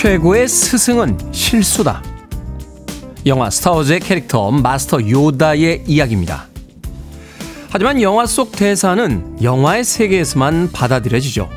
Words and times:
최고의 0.00 0.48
스승은 0.48 1.18
실수다. 1.30 2.02
영화 3.26 3.50
스타워즈의 3.50 4.00
캐릭터 4.00 4.50
마스터 4.50 4.98
요다의 4.98 5.84
이야기입니다. 5.86 6.46
하지만 7.68 8.00
영화 8.00 8.24
속 8.24 8.52
대사는 8.52 9.36
영화의 9.42 9.84
세계에서만 9.84 10.70
받아들여지죠. 10.72 11.50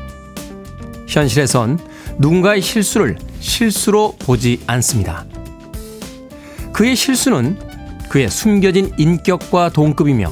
현실에선 1.06 1.78
누군가의 2.18 2.60
실수를 2.60 3.16
실수로 3.40 4.14
보지 4.18 4.60
않습니다. 4.66 5.24
그의 6.74 6.96
실수는 6.96 7.58
그의 8.10 8.28
숨겨진 8.28 8.92
인격과 8.98 9.70
동급이며 9.70 10.30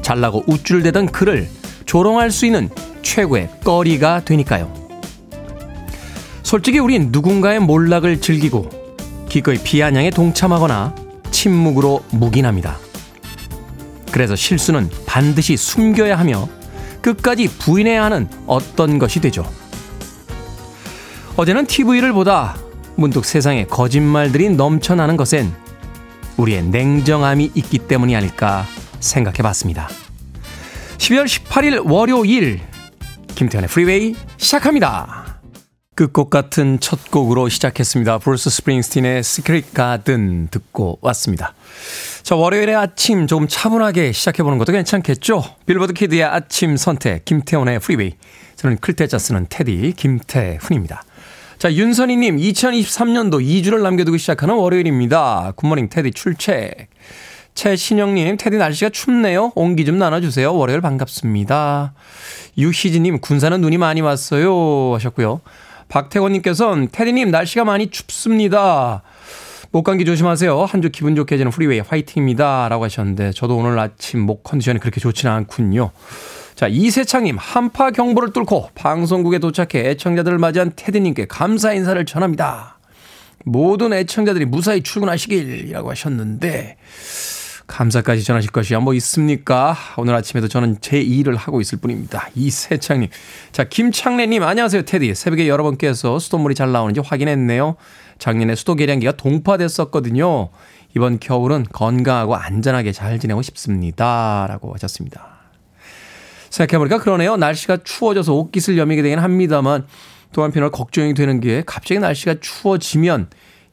잘나고 0.00 0.44
우쭐대던 0.46 1.12
그를 1.12 1.46
조롱할 1.84 2.30
수 2.30 2.46
있는 2.46 2.70
최고의 3.02 3.50
꺼리가 3.64 4.24
되니까요. 4.24 4.77
솔직히 6.48 6.78
우린 6.78 7.10
누군가의 7.12 7.60
몰락을 7.60 8.22
즐기고 8.22 8.70
기꺼이 9.28 9.58
비아냥에 9.58 10.08
동참하거나 10.08 10.94
침묵으로 11.30 12.02
묵인합니다. 12.10 12.78
그래서 14.10 14.34
실수는 14.34 14.88
반드시 15.04 15.58
숨겨야 15.58 16.18
하며 16.18 16.48
끝까지 17.02 17.48
부인해야 17.58 18.02
하는 18.02 18.30
어떤 18.46 18.98
것이 18.98 19.20
되죠. 19.20 19.44
어제는 21.36 21.66
TV를 21.66 22.14
보다 22.14 22.56
문득 22.96 23.26
세상에 23.26 23.66
거짓말들이 23.66 24.48
넘쳐나는 24.48 25.18
것엔 25.18 25.52
우리의 26.38 26.62
냉정함이 26.62 27.50
있기 27.56 27.76
때문이 27.76 28.16
아닐까 28.16 28.64
생각해 29.00 29.42
봤습니다. 29.42 29.90
12월 30.96 31.26
18일 31.26 31.82
월요일 31.84 32.62
김태훈의 33.34 33.68
프리웨이 33.68 34.14
시작합니다. 34.38 35.17
끝곡 35.98 36.30
같은 36.30 36.78
첫 36.78 37.10
곡으로 37.10 37.48
시작했습니다. 37.48 38.18
브루스 38.18 38.50
스프링스틴의 38.50 39.24
Secret 39.24 39.74
Garden 39.74 40.46
듣고 40.48 41.00
왔습니다. 41.00 41.54
자, 42.22 42.36
월요일의 42.36 42.76
아침 42.76 43.26
조금 43.26 43.48
차분하게 43.48 44.12
시작해보는 44.12 44.58
것도 44.58 44.70
괜찮겠죠? 44.70 45.42
빌보드 45.66 45.94
키드의 45.94 46.22
아침 46.22 46.76
선택, 46.76 47.24
김태훈의 47.24 47.80
프리웨이. 47.80 48.12
저는 48.54 48.78
클 48.78 48.96
태 48.96 49.09
자 49.09 49.18
쓰는 49.18 49.46
테디, 49.48 49.94
김태훈입니다. 49.96 51.02
자, 51.58 51.72
윤선희님, 51.72 52.36
2023년도 52.36 53.44
2주를 53.44 53.82
남겨두고 53.82 54.18
시작하는 54.18 54.54
월요일입니다. 54.54 55.54
Good 55.56 55.68
morning 55.68 55.88
테디 55.88 56.12
출첵. 56.12 56.86
최신영님, 57.56 58.36
테디 58.36 58.56
날씨가 58.56 58.90
춥네요. 58.90 59.50
온기 59.56 59.84
좀 59.84 59.98
나눠주세요. 59.98 60.54
월요일 60.54 60.80
반갑습니다. 60.80 61.92
유희진님, 62.56 63.18
군산은 63.18 63.60
눈이 63.60 63.78
많이 63.78 64.00
왔어요. 64.00 64.94
하셨고요. 64.94 65.40
박태원님께서는 65.88 66.88
테디님, 66.92 67.30
날씨가 67.30 67.64
많이 67.64 67.88
춥습니다. 67.88 69.02
목감기 69.70 70.04
조심하세요. 70.04 70.64
한 70.64 70.80
주 70.80 70.90
기분 70.90 71.14
좋게 71.14 71.34
해주는 71.34 71.50
프리웨이 71.50 71.80
화이팅입니다. 71.80 72.68
라고 72.68 72.84
하셨는데, 72.84 73.32
저도 73.32 73.56
오늘 73.56 73.78
아침 73.78 74.20
목 74.20 74.42
컨디션이 74.42 74.78
그렇게 74.78 75.00
좋지는 75.00 75.32
않군요. 75.32 75.90
자, 76.54 76.66
이세창님, 76.68 77.36
한파 77.38 77.90
경보를 77.90 78.32
뚫고 78.32 78.70
방송국에 78.74 79.38
도착해 79.38 79.90
애청자들을 79.90 80.38
맞이한 80.38 80.72
테디님께 80.74 81.26
감사 81.26 81.72
인사를 81.72 82.04
전합니다. 82.04 82.78
모든 83.44 83.92
애청자들이 83.92 84.44
무사히 84.46 84.82
출근하시길이라고 84.82 85.90
하셨는데, 85.90 86.76
감사까지 87.68 88.24
전하실 88.24 88.50
것이 88.50 88.74
뭐 88.76 88.94
있습니까? 88.94 89.76
오늘 89.98 90.14
아침에도 90.14 90.48
저는 90.48 90.78
제 90.80 91.00
일을 91.00 91.36
하고 91.36 91.60
있을 91.60 91.78
뿐입니다. 91.78 92.28
이세창님. 92.34 93.10
자, 93.52 93.64
김창래님, 93.64 94.42
안녕하세요, 94.42 94.82
테디. 94.82 95.14
새벽에 95.14 95.46
여러분께서 95.46 96.18
수돗물이 96.18 96.54
잘 96.54 96.72
나오는지 96.72 97.00
확인했네요. 97.00 97.76
작년에 98.18 98.54
수도 98.56 98.74
계량기가 98.74 99.12
동파됐었거든요. 99.12 100.48
이번 100.96 101.20
겨울은 101.20 101.66
건강하고 101.70 102.34
안전하게 102.34 102.92
잘 102.92 103.20
지내고 103.20 103.42
싶습니다. 103.42 104.46
라고 104.48 104.72
하셨습니다. 104.74 105.38
생각해보니까 106.48 106.98
그러네요. 106.98 107.36
날씨가 107.36 107.78
추워져서 107.84 108.32
옷깃을 108.32 108.78
여미게 108.78 109.02
되긴 109.02 109.18
합니다만 109.18 109.86
또 110.32 110.42
한편으로 110.42 110.70
걱정이 110.70 111.12
되는 111.12 111.40
게 111.40 111.62
갑자기 111.66 112.00
날씨가 112.00 112.36
추워지면 112.40 113.28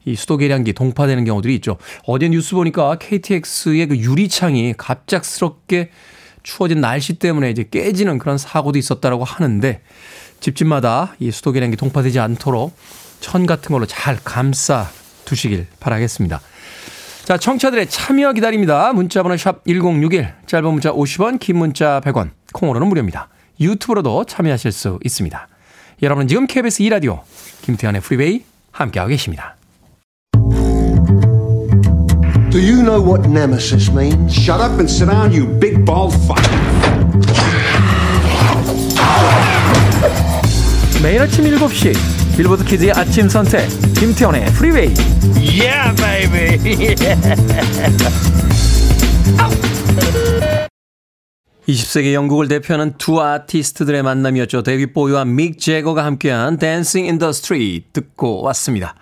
이 0.06 0.14
수도 0.14 0.38
계량기 0.38 0.72
동파되는 0.72 1.24
경우들이 1.24 1.54
있죠. 1.56 1.76
어제 2.06 2.28
뉴스 2.28 2.54
보니까 2.54 2.96
KTX의 2.96 3.88
그 3.88 3.96
유리창이 3.98 4.74
갑작스럽게 4.78 5.90
추워진 6.42 6.80
날씨 6.80 7.14
때문에 7.14 7.50
이제 7.50 7.66
깨지는 7.68 8.18
그런 8.18 8.38
사고도 8.38 8.78
있었다라고 8.78 9.24
하는데 9.24 9.82
집집마다 10.40 11.16
이 11.18 11.30
수도 11.32 11.50
계량기 11.52 11.76
동파되지 11.76 12.20
않도록 12.20 12.74
천 13.20 13.46
같은 13.46 13.72
걸로 13.72 13.84
잘 13.84 14.16
감싸 14.22 14.88
두시길 15.24 15.66
바라겠습니다. 15.80 16.40
자, 17.24 17.36
청취자들의 17.36 17.88
참여 17.88 18.34
기다립니다. 18.34 18.92
문자 18.92 19.24
번호 19.24 19.36
샵 19.36 19.64
1061, 19.66 20.32
짧은 20.46 20.70
문자 20.70 20.92
50원, 20.92 21.40
긴 21.40 21.58
문자 21.58 22.00
100원, 22.04 22.30
콩으로는 22.52 22.86
무료입니다. 22.86 23.28
유튜브로도 23.58 24.26
참여하실 24.26 24.70
수 24.70 25.00
있습니다. 25.04 25.48
여러분은 26.02 26.28
지금 26.28 26.46
KBS 26.46 26.84
2라디오 26.84 27.22
김태훈의 27.62 28.02
프리웨이 28.02 28.44
함께하고 28.70 29.08
계십니다. 29.08 29.55
Do 32.56 32.62
you 32.62 32.82
know 32.82 33.02
what 33.02 33.28
nemesis 33.28 33.90
means? 33.90 34.32
Shut 34.32 34.62
up 34.62 34.78
and 34.78 34.88
sit 34.90 35.10
down, 35.10 35.30
you 35.30 35.46
big 35.60 35.84
bald 35.84 36.14
fuck. 36.24 36.40
매일 41.02 41.20
아침 41.20 41.44
7시 41.44 41.92
빌보드 42.34 42.64
키즈의 42.64 42.92
아침 42.92 43.28
선택 43.28 43.68
김태훈의 43.98 44.46
프리웨이 44.54 44.94
Yeah, 45.36 45.94
baby. 46.00 46.56
20세기 51.68 52.14
영국을 52.14 52.48
대표하는 52.48 52.94
두 52.96 53.20
아티스트들의 53.20 54.02
만남이었죠. 54.02 54.62
데이비드 54.62 54.94
보위와 54.94 55.26
믹 55.26 55.58
재거가 55.58 56.06
함께한 56.06 56.56
Dancing 56.56 57.04
in 57.04 57.15
the 57.15 57.32
Street 57.32 57.90
듣고 57.92 58.40
왔습니다. 58.44 58.94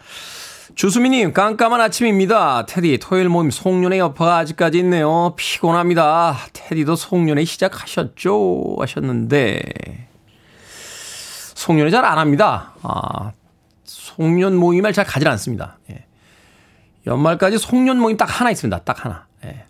주수미님 0.75 1.33
깜깜한 1.33 1.81
아침입니다. 1.81 2.67
테디 2.67 2.99
토요일 2.99 3.29
모임 3.29 3.51
송년회 3.51 3.99
여파가 3.99 4.39
아직까지 4.39 4.79
있네요. 4.79 5.35
피곤합니다. 5.37 6.37
테디도 6.53 6.97
송년회 6.97 7.45
시작하셨죠? 7.45 8.77
하셨는데 8.81 9.63
송년회 11.55 11.91
잘 11.91 12.05
안 12.05 12.19
합니다. 12.19 12.75
아, 12.83 13.33
송년 13.85 14.57
모임을 14.57 14.93
잘 14.93 15.05
가지 15.05 15.27
않습니다. 15.29 15.79
예. 15.91 16.07
연말까지 17.07 17.59
송년 17.59 17.99
모임 18.01 18.17
딱 18.17 18.25
하나 18.25 18.51
있습니다. 18.51 18.79
딱 18.81 19.05
하나. 19.05 19.27
예. 19.45 19.65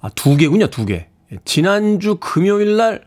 아, 0.00 0.08
두 0.14 0.36
개군요, 0.36 0.68
두 0.68 0.86
개. 0.86 1.08
예, 1.32 1.38
지난주 1.44 2.16
금요일 2.20 2.76
날 2.76 3.04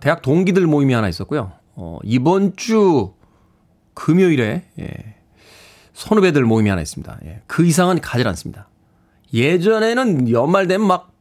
대학 0.00 0.22
동기들 0.22 0.66
모임이 0.66 0.94
하나 0.94 1.08
있었고요. 1.10 1.52
어, 1.74 1.98
이번 2.02 2.56
주 2.56 3.12
금요일에 3.94 4.64
예, 4.80 5.11
선후배들 5.94 6.44
모임이 6.44 6.70
하나 6.70 6.82
있습니다. 6.82 7.18
예, 7.26 7.42
그 7.46 7.64
이상은 7.64 8.00
가지 8.00 8.26
않습니다. 8.26 8.68
예전에는 9.32 10.30
연말 10.30 10.66
되면 10.66 10.86
막 10.86 11.12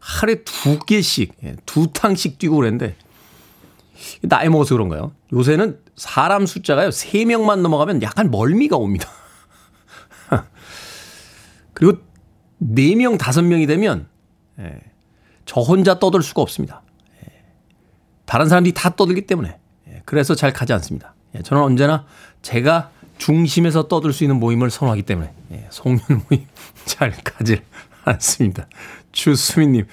하루에 0.00 0.42
두 0.44 0.78
개씩, 0.78 1.34
예, 1.44 1.56
두 1.66 1.92
탕씩 1.92 2.38
뛰고 2.38 2.56
그랬는데 2.56 2.96
나이 4.22 4.48
먹어서 4.48 4.74
그런가요? 4.74 5.12
요새는 5.32 5.78
사람 5.96 6.46
숫자가요, 6.46 6.90
세 6.90 7.24
명만 7.24 7.62
넘어가면 7.62 8.02
약간 8.02 8.30
멀미가 8.30 8.76
옵니다. 8.76 9.08
그리고 11.74 11.98
네 12.58 12.94
명, 12.94 13.18
다섯 13.18 13.42
명이 13.42 13.66
되면, 13.66 14.06
예, 14.58 14.80
저 15.44 15.60
혼자 15.60 15.98
떠들 15.98 16.22
수가 16.22 16.42
없습니다. 16.42 16.82
예, 17.24 17.42
다른 18.24 18.48
사람들이 18.48 18.72
다 18.74 18.94
떠들기 18.96 19.26
때문에. 19.26 19.58
예, 19.88 20.02
그래서 20.04 20.34
잘 20.34 20.52
가지 20.52 20.72
않습니다. 20.72 21.14
예, 21.34 21.42
저는 21.42 21.62
언제나 21.62 22.06
제가 22.42 22.90
중심에서 23.20 23.86
떠들 23.86 24.14
수 24.14 24.24
있는 24.24 24.40
모임을 24.40 24.70
선호하기 24.70 25.02
때문에, 25.02 25.32
예, 25.52 25.66
송년 25.68 26.22
모임 26.28 26.46
잘 26.86 27.12
가지 27.22 27.60
않습니다. 28.04 28.66
주수민님, 29.12 29.86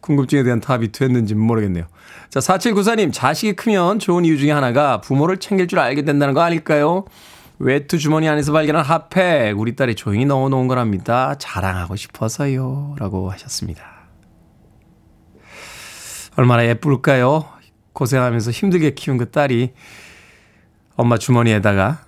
궁금증에 0.00 0.42
대한 0.42 0.60
답이 0.60 0.92
됐는지 0.92 1.34
모르겠네요. 1.34 1.86
자, 2.28 2.40
4794님, 2.40 3.12
자식이 3.14 3.54
크면 3.54 3.98
좋은 3.98 4.26
이유 4.26 4.36
중에 4.36 4.50
하나가 4.50 5.00
부모를 5.00 5.38
챙길 5.38 5.68
줄 5.68 5.78
알게 5.78 6.02
된다는 6.02 6.34
거 6.34 6.42
아닐까요? 6.42 7.06
외투 7.58 7.98
주머니 7.98 8.28
안에서 8.28 8.52
발견한 8.52 8.84
핫팩, 8.84 9.58
우리 9.58 9.74
딸이 9.74 9.94
조용히 9.94 10.26
넣어놓은 10.26 10.68
거랍니다. 10.68 11.34
자랑하고 11.38 11.96
싶어서요. 11.96 12.96
라고 12.98 13.30
하셨습니다. 13.30 13.82
얼마나 16.36 16.66
예쁠까요? 16.66 17.46
고생하면서 17.94 18.50
힘들게 18.50 18.90
키운 18.90 19.16
그 19.16 19.30
딸이 19.30 19.72
엄마 20.96 21.16
주머니에다가 21.16 22.05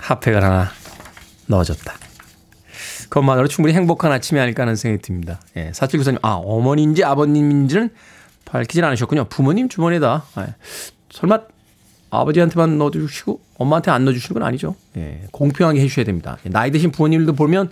핫팩을 0.00 0.42
하나 0.42 0.70
넣어줬다. 1.46 1.94
그것만으로 3.08 3.48
충분히 3.48 3.74
행복한 3.74 4.12
아침이 4.12 4.38
아닐까 4.40 4.62
하는 4.62 4.76
생각이 4.76 5.02
듭니다. 5.02 5.40
예, 5.56 5.72
사칠구사님, 5.74 6.18
아, 6.22 6.34
어머니인지 6.34 7.02
아버님인지는 7.04 7.90
밝히진 8.44 8.84
않으셨군요. 8.84 9.24
부모님 9.24 9.68
주머니에다. 9.68 10.24
예, 10.38 10.54
설마 11.10 11.40
아버지한테만 12.10 12.78
넣어주시고 12.78 13.40
엄마한테 13.58 13.90
안 13.90 14.04
넣어주시는 14.04 14.40
건 14.40 14.46
아니죠. 14.48 14.76
예, 14.96 15.24
공평하게 15.32 15.80
해주셔야 15.80 16.04
됩니다. 16.04 16.38
나이 16.44 16.70
드신 16.70 16.92
부모님들도 16.92 17.34
보면 17.34 17.70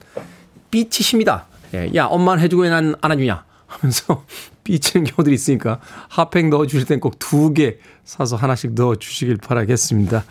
삐치십니다. 0.70 1.46
예, 1.75 1.90
야, 1.94 2.06
엄마는 2.06 2.42
해주고 2.42 2.62
왜 2.62 2.70
난 2.70 2.94
안 3.00 3.12
해주냐? 3.12 3.44
하면서 3.66 4.25
삐치는 4.64 5.04
경우들이 5.04 5.34
있으니까 5.34 5.80
핫팩 6.08 6.48
넣어주실 6.48 6.86
땐 6.86 7.00
꼭 7.00 7.19
두 7.19 7.52
개 7.54 7.76
사서 8.04 8.36
하나씩 8.36 8.72
넣어주시길 8.75 9.36
바라겠습니다. 9.38 10.25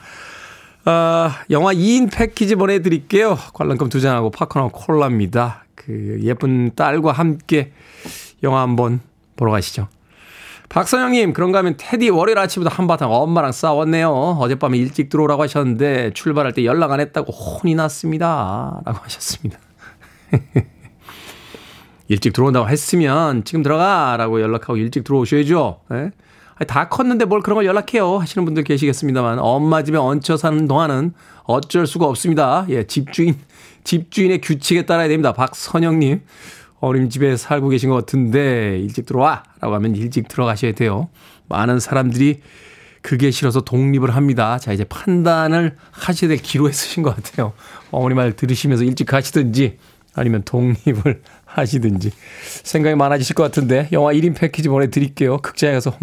아, 0.90 1.44
영화 1.50 1.74
2인 1.74 2.10
패키지 2.10 2.56
보내드릴게요. 2.56 3.38
관람권 3.54 3.90
두 3.90 4.00
장하고 4.00 4.30
팝콘하고 4.30 4.72
콜라입니다. 4.72 5.66
그 5.76 6.18
예쁜 6.22 6.74
딸과 6.76 7.12
함께 7.12 7.74
영화 8.42 8.62
한번 8.62 9.02
보러 9.36 9.52
가시죠. 9.52 9.90
박선영님, 10.70 11.34
그런가 11.34 11.60
하면 11.60 11.76
테디 11.76 12.08
월요일 12.10 12.40
아침부터 12.40 12.74
한바탕 12.74 13.12
엄마랑 13.12 13.52
싸웠네요. 13.52 14.10
어젯밤에 14.40 14.78
일찍 14.78 15.10
들어오라고 15.10 15.44
하셨는데 15.44 16.12
출발할 16.14 16.54
때 16.54 16.64
연락 16.64 16.94
안 16.94 17.02
했다고 17.02 17.34
혼이 17.34 17.76
났습니다. 17.76 18.82
라고 18.86 19.00
하셨습니다. 19.00 19.60
일찍 22.08 22.32
들어온다고 22.32 22.70
했으면 22.70 23.44
지금 23.44 23.62
들어가! 23.62 24.16
라고 24.16 24.40
연락하고 24.40 24.78
일찍 24.78 25.04
들어오셔야죠. 25.04 25.82
네? 25.90 26.12
다 26.66 26.90
컸는데 26.90 27.26
뭘 27.26 27.42
그런 27.42 27.56
걸 27.56 27.66
연락해요. 27.66 28.18
하시는 28.18 28.44
분들 28.46 28.64
계시겠습니다만 28.64 29.40
엄마 29.40 29.84
집에 29.84 29.98
얹혀 29.98 30.38
사는 30.38 30.68
동안은 30.68 31.14
어쩔 31.44 31.86
수가 31.86 32.06
없습니다. 32.08 32.66
예, 32.70 32.86
집주인, 32.86 33.38
집주인의 33.84 34.42
규칙에 34.42 34.86
따라야 34.86 35.08
됩니다. 35.08 35.34
박선영님. 35.34 36.22
어린 36.80 37.10
집에 37.10 37.38
살고 37.38 37.70
계신 37.70 37.90
것 37.90 37.96
같은데 37.96 38.80
일찍 38.80 39.06
들어와 39.06 39.44
라고 39.62 39.74
하면 39.76 39.96
일찍 39.96 40.28
들어가셔야 40.28 40.74
돼요. 40.74 41.10
많은 41.50 41.80
사람들이 41.80 42.42
그게 43.02 43.32
싫어서 43.32 43.62
독립을 43.62 44.16
합니다. 44.16 44.60
자, 44.60 44.74
이제 44.74 44.84
판단을 44.84 45.78
하셔야 45.92 46.28
될 46.28 46.38
기로에 46.38 46.72
쓰신 46.72 47.04
것 47.04 47.16
같아요. 47.16 47.54
어머니 47.90 48.16
말 48.16 48.36
들으시면서 48.36 48.84
일찍 48.84 49.06
가시든지 49.06 49.78
아니면 50.14 50.44
독립을 50.44 51.22
하시든지 51.46 52.12
생각이 52.64 52.96
많아지실 52.96 53.36
것 53.36 53.44
같은데 53.44 53.88
영화 53.92 54.12
1인 54.14 54.36
패키지 54.36 54.68
보내드릴게요. 54.68 55.38
극장에 55.38 55.74
가서 55.74 55.94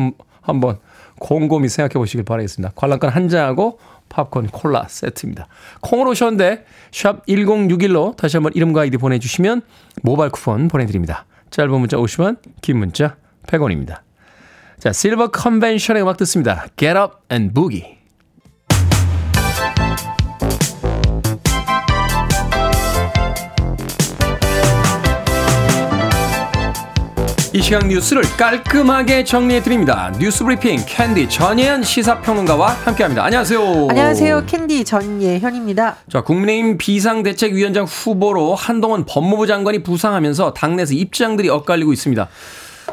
한번 0.45 0.79
곰곰이 1.19 1.69
생각해 1.69 1.95
보시길 1.95 2.25
바라겠습니다. 2.25 2.73
관람권 2.77 3.11
한 3.11 3.29
장하고 3.29 3.79
팝콘 4.09 4.49
콜라 4.49 4.87
세트입니다. 4.89 5.49
콩으로 5.81 6.11
오셨는데 6.11 6.65
샵 6.93 7.25
1061로 7.27 8.17
다시 8.17 8.37
한번 8.37 8.53
이름과 8.55 8.83
아이디 8.83 8.97
보내주시면 8.97 9.63
모바일 10.03 10.31
쿠폰 10.31 10.69
보내드립니다. 10.69 11.27
짧은 11.51 11.71
문자 11.73 11.97
50원 11.97 12.37
긴 12.61 12.79
문자 12.79 13.17
100원입니다. 13.47 14.01
자 14.79 14.93
실버 14.93 15.29
컨벤션의 15.29 16.03
음악 16.03 16.17
듣습니다. 16.19 16.67
Get 16.77 16.99
up 16.99 17.15
and 17.33 17.55
boogie. 17.55 18.04
이 27.55 27.63
시간 27.63 27.87
뉴스를 27.87 28.25
깔끔하게 28.37 29.23
정리해 29.23 29.63
드립니다. 29.63 30.13
뉴스 30.19 30.43
브리핑 30.43 30.77
캔디 30.89 31.29
전예현 31.29 31.85
시사평론가와 31.85 32.67
함께합니다. 32.67 33.23
안녕하세요. 33.23 33.87
안녕하세요. 33.91 34.45
캔디 34.45 34.85
전예현입니다. 34.85 35.99
자, 36.11 36.23
국민의힘 36.23 36.79
비상대책위원장 36.79 37.85
후보로 37.85 38.57
한동훈 38.57 39.05
법무부 39.07 39.47
장관이 39.47 39.85
부상하면서 39.85 40.53
당내에서 40.55 40.95
입장들이 40.95 41.49
엇갈리고 41.49 41.93
있습니다. 41.93 42.29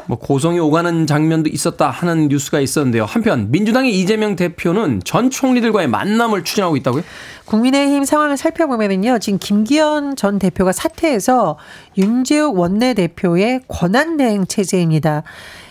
뭐 0.06 0.18
고성이 0.18 0.58
오가는 0.58 1.06
장면도 1.06 1.50
있었다 1.50 1.90
하는 1.90 2.28
뉴스가 2.28 2.60
있었는데요. 2.60 3.04
한편 3.04 3.50
민주당의 3.50 3.98
이재명 3.98 4.36
대표는 4.36 5.02
전 5.04 5.30
총리들과의 5.30 5.88
만남을 5.88 6.44
추진하고 6.44 6.76
있다고요? 6.76 7.02
국민의힘 7.44 8.04
상황을 8.04 8.36
살펴보면요. 8.36 9.18
지금 9.18 9.38
김기현 9.38 10.16
전 10.16 10.38
대표가 10.38 10.72
사퇴해서 10.72 11.58
윤재욱 11.98 12.58
원내대표의 12.58 13.62
권한대행 13.68 14.46
체제입니다. 14.46 15.22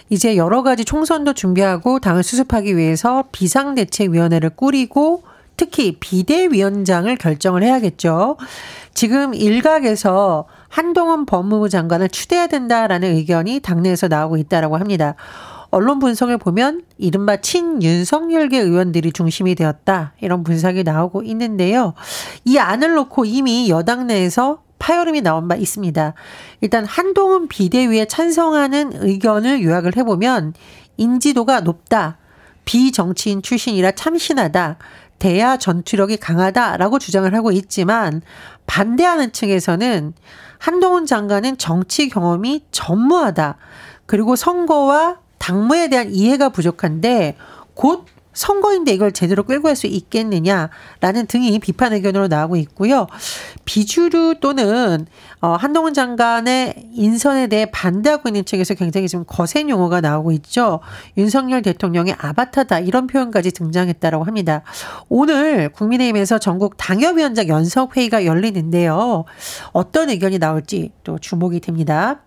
이제 0.09 0.35
여러 0.35 0.61
가지 0.61 0.83
총선도 0.83 1.33
준비하고 1.33 1.99
당을 1.99 2.23
수습하기 2.23 2.75
위해서 2.75 3.23
비상대책위원회를 3.31 4.51
꾸리고 4.51 5.23
특히 5.55 5.97
비대위원장을 5.99 7.15
결정을 7.15 7.63
해야겠죠. 7.63 8.37
지금 8.93 9.33
일각에서 9.33 10.45
한동훈 10.69 11.25
법무부 11.25 11.69
장관을 11.69 12.09
추대해야 12.09 12.47
된다라는 12.47 13.15
의견이 13.15 13.59
당내에서 13.59 14.07
나오고 14.07 14.37
있다라고 14.37 14.77
합니다. 14.77 15.15
언론 15.69 15.99
분석을 15.99 16.37
보면 16.37 16.83
이른바 16.97 17.37
친윤석열계 17.37 18.59
의원들이 18.59 19.13
중심이 19.13 19.55
되었다. 19.55 20.13
이런 20.19 20.43
분석이 20.43 20.83
나오고 20.83 21.23
있는데요. 21.23 21.93
이 22.43 22.57
안을 22.57 22.93
놓고 22.93 23.25
이미 23.25 23.69
여당 23.69 24.07
내에서 24.07 24.61
파열음이 24.79 25.21
나온 25.21 25.47
바 25.47 25.55
있습니다. 25.55 26.13
일단 26.59 26.85
한동훈 26.85 27.47
비대위에 27.47 28.05
찬성하는 28.05 28.93
의견을 28.95 29.63
요약을 29.63 29.95
해보면 29.95 30.53
인지도가 30.97 31.61
높다. 31.61 32.17
비정치인 32.65 33.41
출신이라 33.41 33.91
참신하다. 33.91 34.77
대야 35.19 35.57
전투력이 35.57 36.17
강하다라고 36.17 36.97
주장을 36.97 37.31
하고 37.33 37.51
있지만 37.51 38.23
반대하는 38.71 39.33
층에서는 39.33 40.13
한동훈 40.57 41.05
장관은 41.05 41.57
정치 41.57 42.07
경험이 42.07 42.63
전무하다. 42.71 43.57
그리고 44.05 44.37
선거와 44.37 45.17
당무에 45.39 45.89
대한 45.89 46.09
이해가 46.09 46.49
부족한데 46.49 47.35
곧 47.73 48.05
선거인데 48.41 48.93
이걸 48.93 49.11
제대로 49.11 49.43
끌고 49.43 49.63
갈 49.63 49.75
수 49.75 49.87
있겠느냐라는 49.87 51.27
등이 51.27 51.57
비판 51.59 51.93
의견으로 51.93 52.27
나오고 52.27 52.57
있고요. 52.57 53.07
비주류 53.65 54.35
또는 54.41 55.07
어, 55.39 55.53
한동훈 55.53 55.93
장관의 55.93 56.89
인선에 56.93 57.47
대해 57.47 57.65
반대하고 57.71 58.29
있는 58.29 58.45
측에서 58.45 58.73
굉장히 58.75 59.07
좀 59.07 59.23
거센 59.25 59.69
용어가 59.69 60.01
나오고 60.01 60.31
있죠. 60.33 60.81
윤석열 61.17 61.61
대통령의 61.61 62.15
아바타다 62.19 62.79
이런 62.79 63.07
표현까지 63.07 63.51
등장했다라고 63.51 64.23
합니다. 64.23 64.61
오늘 65.09 65.69
국민의힘에서 65.69 66.37
전국 66.37 66.77
당협위원장 66.77 67.47
연석 67.47 67.97
회의가 67.97 68.25
열리는데요. 68.25 69.25
어떤 69.71 70.09
의견이 70.09 70.37
나올지 70.37 70.91
또 71.03 71.17
주목이 71.17 71.59
됩니다. 71.59 72.21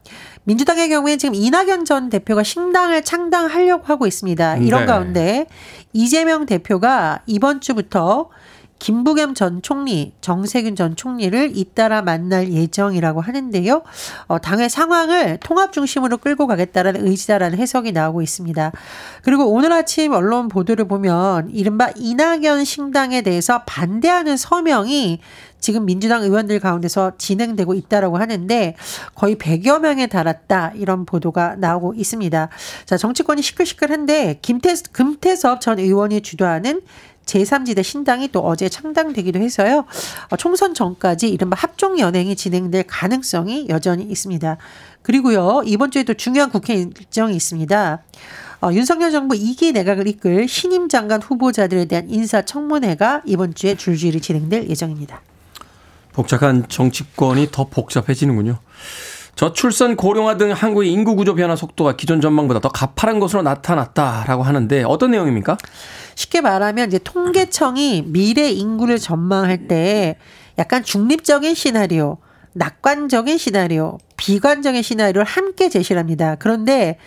민주당의 0.44 0.88
경우에는 0.90 1.18
지금 1.18 1.34
이낙연 1.34 1.84
전 1.84 2.10
대표가 2.10 2.42
신당을 2.42 3.02
창당하려고 3.02 3.84
하고 3.86 4.06
있습니다. 4.06 4.58
이런 4.58 4.82
네. 4.82 4.86
가운데 4.86 5.46
이재명 5.92 6.46
대표가 6.46 7.22
이번 7.26 7.60
주부터 7.60 8.28
김부겸 8.84 9.32
전 9.32 9.62
총리, 9.62 10.12
정세균 10.20 10.76
전 10.76 10.94
총리를 10.94 11.56
잇따라 11.56 12.02
만날 12.02 12.52
예정이라고 12.52 13.22
하는데요. 13.22 13.82
어, 14.26 14.38
당의 14.38 14.68
상황을 14.68 15.38
통합 15.38 15.72
중심으로 15.72 16.18
끌고 16.18 16.46
가겠다라는 16.46 17.06
의지다라는 17.06 17.56
해석이 17.56 17.92
나오고 17.92 18.20
있습니다. 18.20 18.72
그리고 19.22 19.50
오늘 19.50 19.72
아침 19.72 20.12
언론 20.12 20.48
보도를 20.48 20.86
보면 20.86 21.48
이른바 21.48 21.92
이낙연 21.96 22.66
신당에 22.66 23.22
대해서 23.22 23.62
반대하는 23.64 24.36
서명이 24.36 25.20
지금 25.60 25.86
민주당 25.86 26.22
의원들 26.22 26.60
가운데서 26.60 27.12
진행되고 27.16 27.72
있다라고 27.72 28.18
하는데 28.18 28.76
거의 29.14 29.36
100여 29.36 29.80
명에 29.80 30.08
달았다 30.08 30.72
이런 30.74 31.06
보도가 31.06 31.56
나오고 31.56 31.94
있습니다. 31.94 32.50
자, 32.84 32.96
정치권이 32.98 33.40
시끌시끌한데 33.40 34.40
김태, 34.42 34.74
금태섭 34.92 35.62
전 35.62 35.78
의원이 35.78 36.20
주도하는 36.20 36.82
제3지대 37.26 37.82
신당이 37.82 38.28
또 38.28 38.40
어제 38.40 38.68
창당되기도 38.68 39.38
해서요. 39.38 39.84
어, 40.30 40.36
총선 40.36 40.74
전까지 40.74 41.28
이른바 41.28 41.56
합종 41.58 41.98
연행이 41.98 42.36
진행될 42.36 42.84
가능성이 42.86 43.66
여전히 43.68 44.04
있습니다. 44.04 44.56
그리고요, 45.02 45.62
이번 45.66 45.90
주에도 45.90 46.14
중요한 46.14 46.50
국회 46.50 46.74
일정이 46.74 47.36
있습니다. 47.36 48.02
어, 48.62 48.72
윤석열 48.72 49.10
정부 49.10 49.34
2기 49.34 49.72
내각을 49.72 50.08
이끌 50.08 50.48
신임 50.48 50.88
장관 50.88 51.20
후보자들에 51.20 51.84
대한 51.84 52.08
인사청문회가 52.08 53.22
이번 53.26 53.54
주에 53.54 53.74
줄줄이 53.74 54.20
진행될 54.20 54.68
예정입니다. 54.70 55.20
복잡한 56.12 56.66
정치권이 56.68 57.48
더 57.50 57.64
복잡해지는군요. 57.68 58.58
저출산 59.36 59.96
고령화 59.96 60.36
등 60.36 60.52
한국의 60.52 60.90
인구 60.90 61.16
구조 61.16 61.34
변화 61.34 61.56
속도가 61.56 61.96
기존 61.96 62.20
전망보다 62.20 62.60
더 62.60 62.68
가파른 62.68 63.18
것으로 63.20 63.42
나타났다라고 63.42 64.42
하는데 64.42 64.84
어떤 64.84 65.10
내용입니까? 65.10 65.56
쉽게 66.14 66.40
말하면 66.40 66.88
이제 66.88 66.98
통계청이 67.02 68.04
미래 68.06 68.48
인구를 68.50 68.98
전망할 68.98 69.66
때 69.66 70.16
약간 70.58 70.84
중립적인 70.84 71.54
시나리오, 71.54 72.18
낙관적인 72.52 73.38
시나리오, 73.38 73.98
비관적인 74.16 74.82
시나리오를 74.82 75.24
함께 75.24 75.68
제시를 75.68 75.98
합니다. 75.98 76.36
그런데 76.38 76.98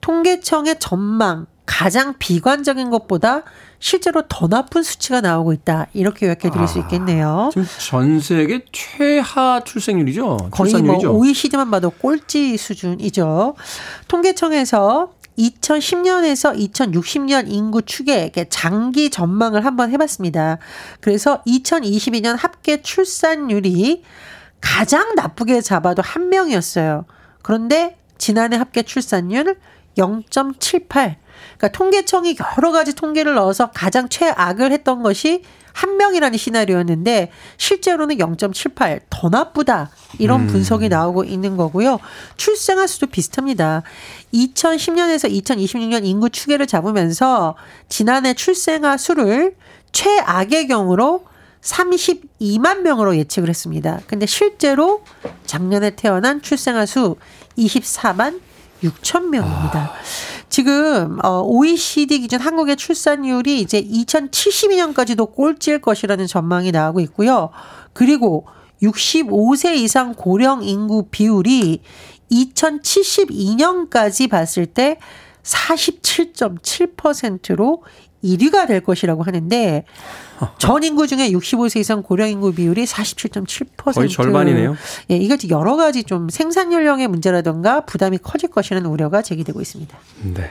통계청의 0.00 0.80
전망, 0.80 1.46
가장 1.64 2.14
비관적인 2.18 2.90
것보다 2.90 3.42
실제로 3.78 4.22
더 4.28 4.48
나쁜 4.48 4.82
수치가 4.82 5.20
나오고 5.20 5.52
있다. 5.52 5.86
이렇게 5.92 6.26
요약해 6.26 6.50
드릴 6.50 6.62
아, 6.62 6.66
수 6.66 6.78
있겠네요. 6.80 7.50
지금 7.52 7.66
전 7.78 8.20
세계 8.20 8.64
최하 8.72 9.60
출생률이죠. 9.64 10.36
거의 10.50 10.50
뭐 10.50 10.66
출산율이죠. 10.66 11.12
뭐 11.12 11.20
OECD만 11.20 11.70
봐도 11.70 11.90
꼴찌 11.90 12.56
수준이죠. 12.56 13.54
통계청에서 14.08 15.12
2010년에서 15.38 16.56
2060년 16.56 17.44
인구 17.48 17.82
추계, 17.82 18.32
장기 18.48 19.10
전망을 19.10 19.64
한번 19.64 19.90
해봤습니다. 19.90 20.58
그래서 21.00 21.42
2022년 21.46 22.36
합계 22.38 22.80
출산율이 22.80 24.02
가장 24.60 25.14
나쁘게 25.14 25.60
잡아도 25.60 26.02
한 26.02 26.30
명이었어요. 26.30 27.04
그런데 27.42 27.98
지난해 28.18 28.56
합계 28.56 28.82
출산율 28.82 29.58
0.78. 29.98 31.16
그러니까 31.56 31.68
통계청이 31.76 32.36
여러 32.58 32.72
가지 32.72 32.94
통계를 32.94 33.34
넣어서 33.34 33.70
가장 33.72 34.08
최악을 34.08 34.72
했던 34.72 35.02
것이 35.02 35.42
한 35.72 35.98
명이라는 35.98 36.38
시나리오였는데 36.38 37.30
실제로는 37.58 38.16
0.78 38.16 39.02
더 39.10 39.28
나쁘다 39.28 39.90
이런 40.18 40.42
음. 40.42 40.46
분석이 40.46 40.88
나오고 40.88 41.24
있는 41.24 41.58
거고요. 41.58 41.98
출생아 42.38 42.86
수도 42.86 43.06
비슷합니다. 43.08 43.82
2010년에서 44.32 45.30
2026년 45.30 46.06
인구 46.06 46.30
추계를 46.30 46.66
잡으면서 46.66 47.56
지난해 47.90 48.32
출생아 48.32 48.96
수를 48.96 49.54
최악의 49.92 50.68
경우로 50.68 51.26
32만 51.60 52.80
명으로 52.80 53.16
예측을 53.16 53.50
했습니다. 53.50 54.00
근데 54.06 54.24
실제로 54.24 55.02
작년에 55.44 55.90
태어난 55.90 56.40
출생아 56.40 56.86
수 56.86 57.16
24만 57.58 58.40
6천 58.82 59.28
명입니다. 59.28 59.78
아. 59.78 59.92
지금 60.48 61.18
어 61.22 61.42
OECD 61.42 62.20
기준 62.20 62.40
한국의 62.40 62.76
출산율이 62.76 63.60
이제 63.60 63.82
2072년까지도 63.82 65.34
꼴찌일 65.34 65.80
것이라는 65.80 66.26
전망이 66.26 66.72
나오고 66.72 67.00
있고요. 67.00 67.50
그리고 67.92 68.46
65세 68.82 69.76
이상 69.76 70.14
고령 70.14 70.62
인구 70.62 71.08
비율이 71.10 71.82
2072년까지 72.30 74.30
봤을 74.30 74.66
때 74.66 74.98
47.7%로 75.42 77.82
1위가 78.26 78.66
될 78.66 78.80
것이라고 78.80 79.22
하는데 79.22 79.84
전 80.58 80.82
인구 80.82 81.06
중에 81.06 81.30
65세 81.30 81.80
이상 81.80 82.02
고령 82.02 82.28
인구 82.28 82.52
비율이 82.52 82.84
47.7%. 82.84 83.94
거의 83.94 84.08
절반이네요. 84.08 84.76
예, 85.10 85.16
이거 85.16 85.36
여러 85.50 85.76
가지 85.76 86.04
좀 86.04 86.28
생산 86.28 86.72
연령의 86.72 87.08
문제라든가 87.08 87.82
부담이 87.82 88.18
커질 88.18 88.50
것이라는 88.50 88.88
우려가 88.88 89.22
제기되고 89.22 89.60
있습니다. 89.60 89.96
네. 90.34 90.50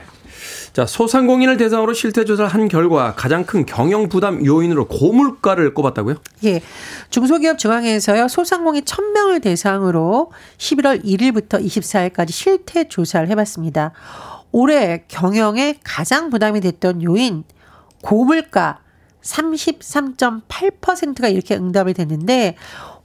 자, 0.72 0.84
소상공인을 0.84 1.56
대상으로 1.56 1.94
실태 1.94 2.24
조사를 2.24 2.52
한 2.52 2.68
결과 2.68 3.14
가장 3.14 3.46
큰 3.46 3.64
경영 3.64 4.10
부담 4.10 4.44
요인으로 4.44 4.88
고물가를 4.88 5.72
꼽았다고요? 5.72 6.16
예. 6.44 6.60
중소기업 7.08 7.58
중앙회에서요. 7.58 8.28
소상공인 8.28 8.84
1000명을 8.84 9.40
대상으로 9.40 10.32
11월 10.58 11.02
1일부터 11.02 11.64
24일까지 11.64 12.30
실태 12.30 12.88
조사를 12.88 13.26
해 13.28 13.34
봤습니다. 13.34 13.92
올해 14.52 15.04
경영에 15.08 15.78
가장 15.82 16.28
부담이 16.28 16.60
됐던 16.60 17.02
요인 17.02 17.44
고물가 18.06 18.78
33.8%가 19.22 21.28
이렇게 21.28 21.56
응답을 21.56 21.94
됐는데 21.94 22.56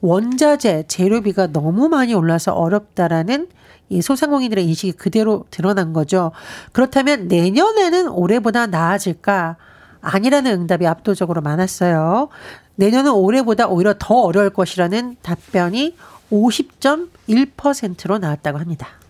원자재 0.01 0.83
재료비가 0.87 1.47
너무 1.47 1.89
많이 1.89 2.13
올라서 2.13 2.53
어렵다라는 2.53 3.47
이 3.89 4.01
소상공인들의 4.01 4.63
인식이 4.63 4.91
그대로 4.93 5.45
드러난 5.49 5.91
거죠. 5.91 6.31
그렇다면 6.71 7.27
내년에는 7.27 8.09
올해보다 8.09 8.67
나아질까? 8.67 9.57
아니라는 10.01 10.51
응답이 10.61 10.85
압도적으로 10.85 11.41
많았어요. 11.41 12.29
내년은 12.75 13.11
올해보다 13.11 13.67
오히려 13.67 13.95
더 13.97 14.21
어려울 14.21 14.51
것이라는 14.51 15.17
답변이 15.21 15.95
50.1%로 16.31 18.19
나왔다고 18.19 18.59
합니다. 18.59 19.00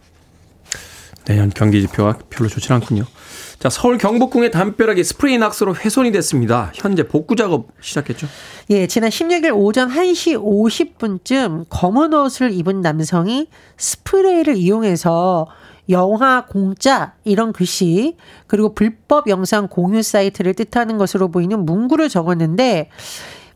내년 1.26 1.50
경기 1.50 1.82
지표가 1.82 2.20
별로 2.30 2.50
좋지 2.50 2.72
않군요. 2.74 3.06
자, 3.60 3.70
서울 3.70 3.98
경복궁의 3.98 4.50
담벼락이 4.52 5.04
스프레이 5.04 5.38
낙서로 5.38 5.76
훼손이 5.76 6.12
됐습니다. 6.12 6.72
현재 6.74 7.08
복구 7.08 7.36
작업 7.36 7.68
시작했죠? 7.80 8.28
예, 8.72 8.88
지난 8.88 9.10
16일 9.12 9.56
오전 9.56 9.90
1시 9.90 10.36
50분쯤 10.36 11.66
검은 11.70 12.14
옷을 12.14 12.52
입은 12.52 12.82
남성이 12.82 13.48
스프레이를 13.78 14.56
이용해서 14.56 15.48
영화 15.90 16.46
공짜 16.46 17.14
이런 17.24 17.54
글씨 17.54 18.16
그리고 18.48 18.74
불법 18.74 19.30
영상 19.30 19.68
공유 19.68 20.02
사이트를 20.02 20.54
뜻하는 20.54 20.98
것으로 20.98 21.30
보이는 21.30 21.64
문구를 21.66 22.10
적었는데 22.10 22.90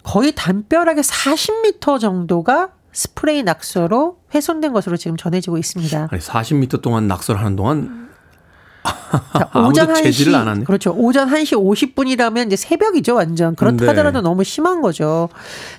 거의 0.03 0.33
담벼락의 0.33 1.03
40m 1.03 1.99
정도가 1.99 2.69
스프레이 2.95 3.43
낙서로 3.43 4.19
훼손된 4.33 4.71
것으로 4.71 4.95
지금 4.95 5.17
전해지고 5.17 5.57
있습니다. 5.57 6.07
아니 6.09 6.21
40m 6.21 6.81
동안 6.81 7.07
낙서를 7.07 7.41
하는 7.41 7.55
동안 7.55 8.09
자, 9.33 9.49
오전 9.67 9.87
1시 9.93 10.03
그렇죠. 10.65 10.91
오전 10.97 11.29
1시 11.29 11.53
50분이라면 11.93 12.47
이제 12.47 12.55
새벽이죠, 12.55 13.15
완전. 13.15 13.55
그렇다 13.55 13.77
네. 13.77 13.87
하더라도 13.87 14.21
너무 14.21 14.43
심한 14.43 14.81
거죠. 14.81 15.29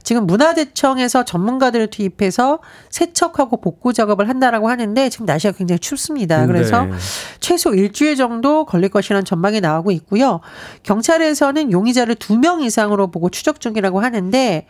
지금 0.02 0.26
문화재청에서 0.26 1.24
전문가들을 1.24 1.88
투입해서 1.88 2.60
세척하고 2.90 3.60
복구 3.60 3.92
작업을 3.92 4.28
한다라고 4.28 4.68
하는데 4.70 5.08
지금 5.08 5.26
날씨가 5.26 5.52
굉장히 5.56 5.78
춥습니다. 5.80 6.46
그래서 6.46 6.84
네. 6.84 6.92
최소 7.40 7.74
일주일 7.74 8.16
정도 8.16 8.64
걸릴 8.64 8.88
것이라는 8.88 9.24
전망이 9.24 9.60
나오고 9.60 9.90
있고요. 9.90 10.40
경찰에서는 10.84 11.72
용의자를 11.72 12.14
두 12.14 12.36
명 12.36 12.60
이상으로 12.60 13.10
보고 13.10 13.30
추적 13.30 13.60
중이라고 13.60 14.00
하는데 14.00 14.66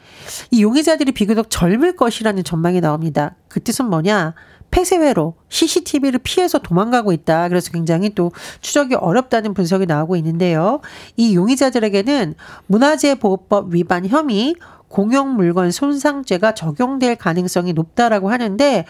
이 0.50 0.62
용의자들이 0.62 1.12
비교적 1.12 1.50
젊을 1.50 1.96
것이라는 1.96 2.44
전망이 2.44 2.80
나옵니다. 2.80 3.34
그 3.48 3.62
뜻은 3.62 3.86
뭐냐? 3.86 4.34
폐쇄회로 4.70 5.34
CCTV를 5.48 6.20
피해서 6.22 6.58
도망가고 6.58 7.12
있다. 7.12 7.48
그래서 7.48 7.70
굉장히 7.70 8.10
또 8.10 8.32
추적이 8.60 8.96
어렵다는 8.96 9.54
분석이 9.54 9.86
나오고 9.86 10.16
있는데요. 10.16 10.80
이 11.16 11.34
용의자들에게는 11.34 12.34
문화재보호법 12.66 13.74
위반 13.74 14.06
혐의, 14.06 14.54
공용 14.88 15.34
물건 15.34 15.70
손상죄가 15.70 16.54
적용될 16.54 17.16
가능성이 17.16 17.72
높다라고 17.72 18.30
하는데 18.30 18.84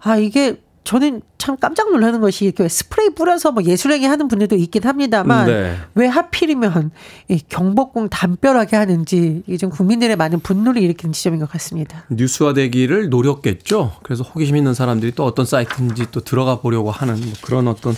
아 0.00 0.16
이게 0.16 0.60
저는 0.84 1.22
참 1.38 1.56
깜짝 1.56 1.90
놀라는 1.90 2.20
것이 2.20 2.44
이렇게 2.44 2.68
스프레이 2.68 3.10
뿌려서 3.10 3.52
뭐 3.52 3.62
예술행위 3.62 4.04
하는 4.04 4.28
분들도 4.28 4.56
있긴 4.56 4.84
합니다만 4.84 5.46
네. 5.46 5.76
왜 5.94 6.06
하필이면 6.06 6.90
이 7.28 7.40
경복궁 7.48 8.08
담벼락에 8.08 8.76
하는지 8.76 9.42
이게 9.46 9.56
좀 9.56 9.70
국민들의 9.70 10.16
많은 10.16 10.40
분노를 10.40 10.82
일으키는 10.82 11.12
지점인 11.12 11.40
것 11.40 11.48
같습니다. 11.50 12.04
뉴스화되기를 12.10 13.10
노렸겠죠. 13.10 13.92
그래서 14.02 14.24
호기심 14.24 14.56
있는 14.56 14.74
사람들이 14.74 15.12
또 15.12 15.24
어떤 15.24 15.46
사이트인지 15.46 16.06
또 16.10 16.20
들어가 16.20 16.60
보려고 16.60 16.90
하는 16.90 17.20
뭐 17.20 17.32
그런 17.42 17.68
어떤 17.68 17.94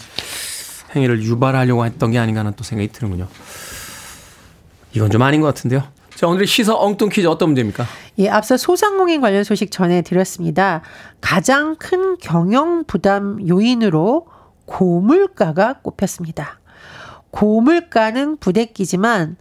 행위를 0.94 1.22
유발하려고 1.22 1.86
했던 1.86 2.10
게 2.10 2.18
아닌가 2.18 2.40
하는 2.40 2.52
또 2.54 2.64
생각이 2.64 2.92
드는군요. 2.92 3.28
이건 4.92 5.10
좀 5.10 5.22
아닌 5.22 5.40
것 5.40 5.48
같은데요. 5.48 5.82
자, 6.16 6.28
오늘의 6.28 6.46
시사 6.46 6.74
엉뚱 6.74 7.08
퀴즈 7.08 7.26
어떤 7.26 7.48
문제입니까? 7.50 7.84
예, 8.18 8.28
앞서 8.28 8.56
소상공인 8.56 9.20
관련 9.20 9.42
소식 9.42 9.70
전해드렸습니다. 9.70 10.82
가장 11.20 11.76
큰 11.76 12.16
경영 12.18 12.84
부담 12.84 13.46
요인으로 13.46 14.26
고물가가 14.66 15.80
꼽혔습니다. 15.82 16.60
고물가는 17.30 18.36
부대끼지만 18.36 19.36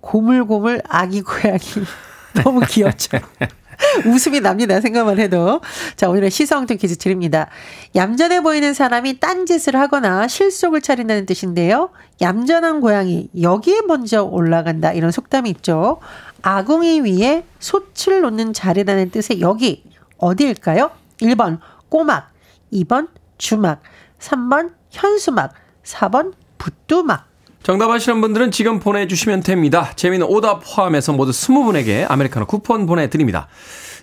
고물고물 0.00 0.82
아기 0.88 1.22
고양이 1.22 1.60
너무 2.44 2.60
귀엽죠. 2.68 3.18
웃음이 4.06 4.40
납니다. 4.40 4.80
생각만 4.80 5.18
해도. 5.18 5.60
자, 5.96 6.08
오늘의 6.08 6.30
시성등 6.30 6.76
퀴즈 6.78 6.96
드립니다. 6.96 7.48
얌전해 7.94 8.42
보이는 8.42 8.74
사람이 8.74 9.20
딴짓을 9.20 9.76
하거나 9.76 10.28
실속을 10.28 10.80
차린다는 10.80 11.26
뜻인데요. 11.26 11.90
얌전한 12.20 12.80
고양이, 12.80 13.28
여기에 13.40 13.82
먼저 13.86 14.22
올라간다. 14.22 14.92
이런 14.92 15.10
속담이 15.10 15.50
있죠. 15.50 16.00
아궁이 16.42 17.00
위에 17.02 17.44
솥을 17.60 18.20
놓는 18.22 18.52
자리라는 18.52 19.10
뜻의 19.10 19.40
여기, 19.40 19.84
어디일까요? 20.18 20.90
1번 21.20 21.58
꼬막, 21.88 22.30
2번 22.72 23.08
주막, 23.38 23.82
3번 24.18 24.72
현수막, 24.90 25.52
4번 25.84 26.32
붓두막. 26.58 27.31
정답 27.62 27.90
아시는 27.90 28.20
분들은 28.20 28.50
지금 28.50 28.80
보내주시면 28.80 29.44
됩니다. 29.44 29.92
재미는 29.94 30.26
오답 30.26 30.62
포함해서 30.64 31.12
모두 31.12 31.30
20분에게 31.30 32.10
아메리카노 32.10 32.46
쿠폰 32.46 32.86
보내드립니다. 32.86 33.46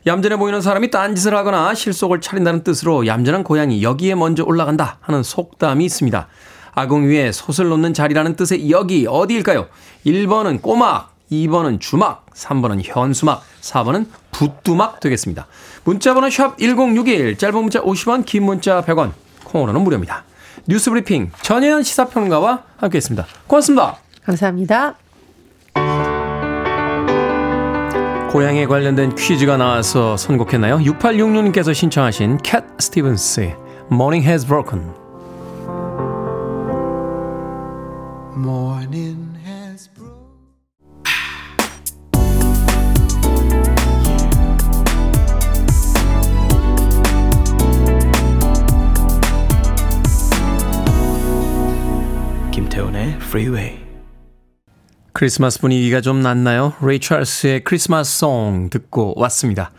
얌전해 0.07 0.37
보이는 0.37 0.61
사람이 0.61 0.91
딴짓을 0.91 1.35
하거나 1.35 1.73
실속을 1.73 2.21
차린다는 2.21 2.63
뜻으로 2.63 3.05
얌전한 3.05 3.43
고양이 3.43 3.83
여기에 3.83 4.15
먼저 4.15 4.45
올라간다 4.45 4.99
하는 5.01 5.23
속담이 5.23 5.83
있습니다. 5.83 6.27
아궁 6.73 7.09
위에 7.09 7.33
솥을 7.33 7.67
놓는 7.67 7.93
자리라는 7.93 8.37
뜻의 8.37 8.71
여기 8.71 9.05
어디일까요? 9.05 9.67
1번은 10.05 10.61
꼬막, 10.61 11.13
2번은 11.29 11.81
주막, 11.81 12.27
3번은 12.33 12.79
현수막, 12.81 13.43
4번은 13.59 14.05
붓두막 14.31 15.01
되겠습니다. 15.01 15.47
문자번호 15.83 16.29
샵 16.29 16.57
1061, 16.57 17.37
짧은 17.37 17.59
문자 17.59 17.81
50원, 17.81 18.25
긴 18.25 18.43
문자 18.43 18.81
100원, 18.85 19.11
콩으로는 19.43 19.81
무료입니다. 19.81 20.23
뉴스 20.69 20.91
브리핑 20.91 21.31
전혜연 21.41 21.81
시사평가와 21.81 22.63
함께했습니다. 22.77 23.25
고맙습니다. 23.47 23.97
감사합니다. 24.23 24.97
고향에 28.31 28.67
관련된 28.67 29.15
퀴즈가 29.15 29.57
나와서 29.57 30.15
선곡했나요? 30.15 30.77
6866님께서 30.77 31.73
신청하신 31.73 32.37
캣 32.43 32.63
스티븐스의 32.77 33.55
Morning 33.91 34.23
Has 34.23 34.45
Broken 34.45 34.98
Freeway. 53.29 53.77
크리스마스 55.13 55.59
분위기가 55.59 56.01
좀 56.01 56.21
났나요? 56.21 56.73
레이 56.81 56.99
찰스의 56.99 57.63
크리스마스 57.63 58.17
송 58.17 58.69
듣고 58.71 59.13
왔습니다. 59.17 59.69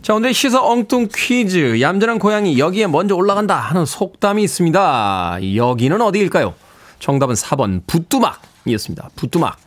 자, 0.00 0.14
오늘 0.14 0.32
시사 0.32 0.62
엉뚱 0.62 1.08
퀴즈. 1.14 1.78
얌전한 1.82 2.18
고양이 2.18 2.58
여기에 2.58 2.86
먼저 2.86 3.14
올라간다 3.14 3.54
하는 3.54 3.84
속담이 3.84 4.42
있습니다. 4.44 5.40
여기는 5.56 6.00
어디일까요? 6.00 6.54
정답은 6.98 7.34
4번 7.34 7.82
부뚜막이었습니다. 7.86 9.10
부뚜막. 9.14 9.65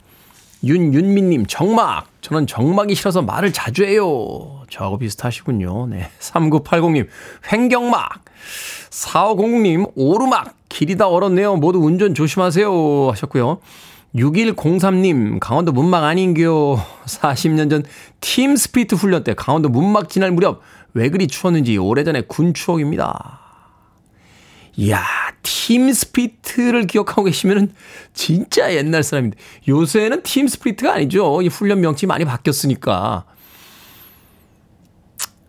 윤윤미님 0.63 1.45
정막. 1.45 2.07
저는 2.21 2.47
정막이 2.47 2.95
싫어서 2.95 3.21
말을 3.21 3.53
자주 3.53 3.85
해요. 3.85 4.61
저하고 4.69 4.97
비슷하시군요. 4.97 5.87
네. 5.87 6.09
3980님 6.19 7.07
횡경막. 7.51 8.23
4500님 8.89 9.91
오르막. 9.95 10.55
길이 10.69 10.95
다 10.97 11.07
얼었네요. 11.07 11.55
모두 11.57 11.79
운전 11.79 12.13
조심하세요. 12.13 13.09
하셨고요. 13.11 13.59
6103님, 14.15 15.39
강원도 15.39 15.71
문막 15.71 16.03
아닌겨. 16.03 16.77
40년 17.05 17.69
전 17.69 17.83
팀 18.21 18.55
스피리트 18.55 18.95
훈련 18.95 19.23
때 19.23 19.33
강원도 19.33 19.69
문막 19.69 20.09
지날 20.09 20.31
무렵 20.31 20.61
왜 20.93 21.09
그리 21.09 21.27
추웠는지 21.27 21.77
오래전에 21.77 22.21
군 22.27 22.53
추억입니다. 22.53 23.39
이야, 24.79 25.03
팀 25.43 25.91
스피리트를 25.91 26.87
기억하고 26.87 27.25
계시면은 27.25 27.73
진짜 28.13 28.73
옛날 28.73 29.03
사람인데. 29.03 29.37
요새는 29.67 30.23
팀 30.23 30.47
스피리트가 30.47 30.93
아니죠. 30.93 31.41
이 31.41 31.49
훈련 31.49 31.81
명칭이 31.81 32.07
많이 32.07 32.23
바뀌었으니까. 32.23 33.25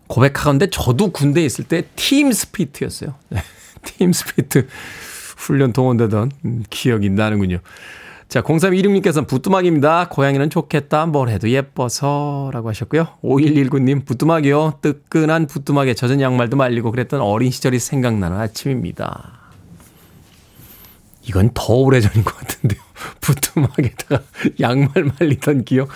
고백하건데 0.07 0.69
저도 0.69 1.13
군대에 1.13 1.45
있을 1.45 1.63
때 1.63 1.83
팀 1.95 2.33
스피트였어요. 2.33 3.15
네, 3.29 3.41
팀 3.83 4.11
스피트 4.11 4.67
훈련 5.37 5.71
동원되던 5.71 6.31
음, 6.43 6.63
기억이 6.69 7.09
나는군요. 7.09 7.59
자, 8.31 8.41
0316님께서는 8.41 9.27
부뚜막입니다. 9.27 10.07
고양이는 10.07 10.49
좋겠다. 10.49 11.05
뭘 11.05 11.27
해도 11.27 11.49
예뻐서. 11.49 12.49
라고 12.53 12.69
하셨고요. 12.69 13.09
5119님, 13.21 14.05
부뚜막이요. 14.05 14.79
뜨끈한 14.81 15.47
부뚜막에 15.47 15.93
젖은 15.95 16.21
양말도 16.21 16.55
말리고 16.55 16.91
그랬던 16.91 17.19
어린 17.19 17.51
시절이 17.51 17.77
생각나는 17.77 18.37
아침입니다. 18.37 19.33
이건 21.23 21.49
더 21.53 21.73
오래 21.73 21.99
전인 21.99 22.23
것 22.23 22.37
같은데요. 22.37 22.79
부뚜막에다가 23.19 24.23
양말 24.61 25.11
말리던 25.19 25.65
기억. 25.65 25.89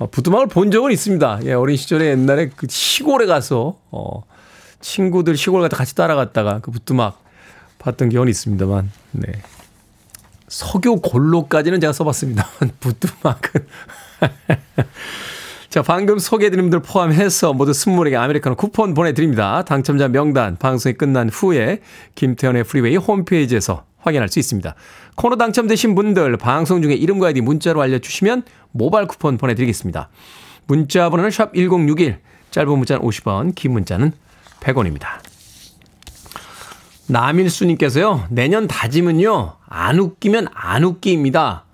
어, 0.00 0.10
부뚜막을 0.10 0.48
본 0.48 0.72
적은 0.72 0.90
있습니다. 0.90 1.42
예, 1.44 1.52
어린 1.52 1.76
시절에 1.76 2.08
옛날에 2.08 2.48
그 2.48 2.66
시골에 2.68 3.26
가서, 3.26 3.78
어, 3.92 4.24
친구들 4.80 5.36
시골 5.36 5.60
가다 5.60 5.76
같이 5.76 5.94
따라갔다가 5.94 6.58
그 6.58 6.72
부뚜막 6.72 7.22
봤던 7.78 8.08
기억은 8.08 8.28
있습니다만, 8.28 8.90
네. 9.12 9.30
석유 10.48 10.96
곤로까지는 10.96 11.80
제가 11.80 11.92
써봤습니다만 11.92 12.72
부뚜막은 12.80 13.66
자 15.68 15.82
방금 15.82 16.18
소개해드린 16.18 16.64
분들 16.64 16.80
포함해서 16.80 17.52
모두 17.52 17.72
20분에게 17.72 18.18
아메리카노 18.18 18.56
쿠폰 18.56 18.94
보내드립니다. 18.94 19.62
당첨자 19.64 20.08
명단 20.08 20.56
방송이 20.56 20.94
끝난 20.94 21.28
후에 21.28 21.80
김태훈의 22.14 22.64
프리웨이 22.64 22.96
홈페이지에서 22.96 23.84
확인할 23.98 24.28
수 24.28 24.38
있습니다. 24.38 24.74
코너 25.14 25.36
당첨되신 25.36 25.94
분들 25.94 26.38
방송 26.38 26.80
중에 26.80 26.94
이름과 26.94 27.28
아이디 27.28 27.42
문자로 27.42 27.82
알려주시면 27.82 28.44
모바일 28.70 29.06
쿠폰 29.06 29.36
보내드리겠습니다. 29.36 30.08
문자 30.66 31.10
번호는 31.10 31.30
샵 31.30 31.52
1061 31.54 32.18
짧은 32.50 32.70
문자는 32.70 33.02
50원 33.02 33.54
긴 33.54 33.72
문자는 33.72 34.12
100원입니다. 34.60 35.27
남일수님께서요, 37.08 38.26
내년 38.30 38.68
다짐은요, 38.68 39.56
안 39.66 39.98
웃기면 39.98 40.48
안 40.52 40.84
웃기입니다. 40.84 41.64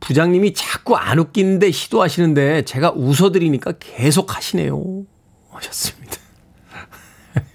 부장님이 0.00 0.54
자꾸 0.54 0.96
안 0.96 1.18
웃기는데 1.18 1.70
시도하시는데 1.70 2.64
제가 2.64 2.92
웃어드리니까 2.92 3.74
계속 3.78 4.36
하시네요. 4.36 5.04
하셨습니다. 5.50 6.16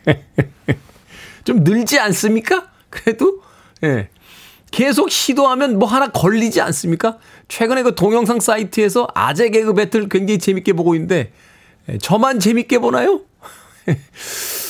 좀 1.44 1.64
늘지 1.64 2.00
않습니까? 2.00 2.70
그래도, 2.90 3.42
예. 3.84 4.10
계속 4.72 5.10
시도하면 5.10 5.80
뭐 5.80 5.88
하나 5.88 6.12
걸리지 6.12 6.62
않습니까? 6.62 7.18
최근에 7.48 7.82
그 7.82 7.96
동영상 7.96 8.40
사이트에서 8.40 9.08
아재 9.16 9.50
개그 9.50 9.74
배틀 9.74 10.10
굉장히 10.10 10.38
재밌게 10.38 10.74
보고 10.74 10.94
있는데, 10.94 11.34
예, 11.90 11.98
저만 11.98 12.40
재밌게 12.40 12.80
보나요? 12.80 13.22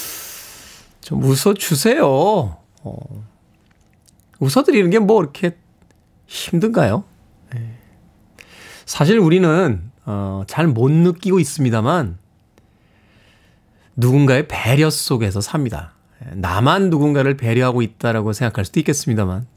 좀 1.10 1.24
웃어주세요. 1.24 2.06
어. 2.06 3.26
웃어드리는 4.40 4.92
게 4.92 5.00
뭐 5.00 5.22
이렇게 5.22 5.58
힘든가요? 6.28 7.04
네. 7.52 7.74
사실 8.86 9.18
우리는, 9.18 9.90
어, 10.06 10.44
잘 10.46 10.68
못 10.68 10.92
느끼고 10.92 11.40
있습니다만, 11.40 12.20
누군가의 13.96 14.48
배려 14.48 14.92
속에서 14.92 15.42
삽니다. 15.42 15.94
나만 16.34 16.92
누군가를 16.92 17.38
배려하고 17.38 17.82
있다라고 17.82 18.32
생각할 18.34 18.66
수도 18.66 18.80
있겠습니다만, 18.80 19.48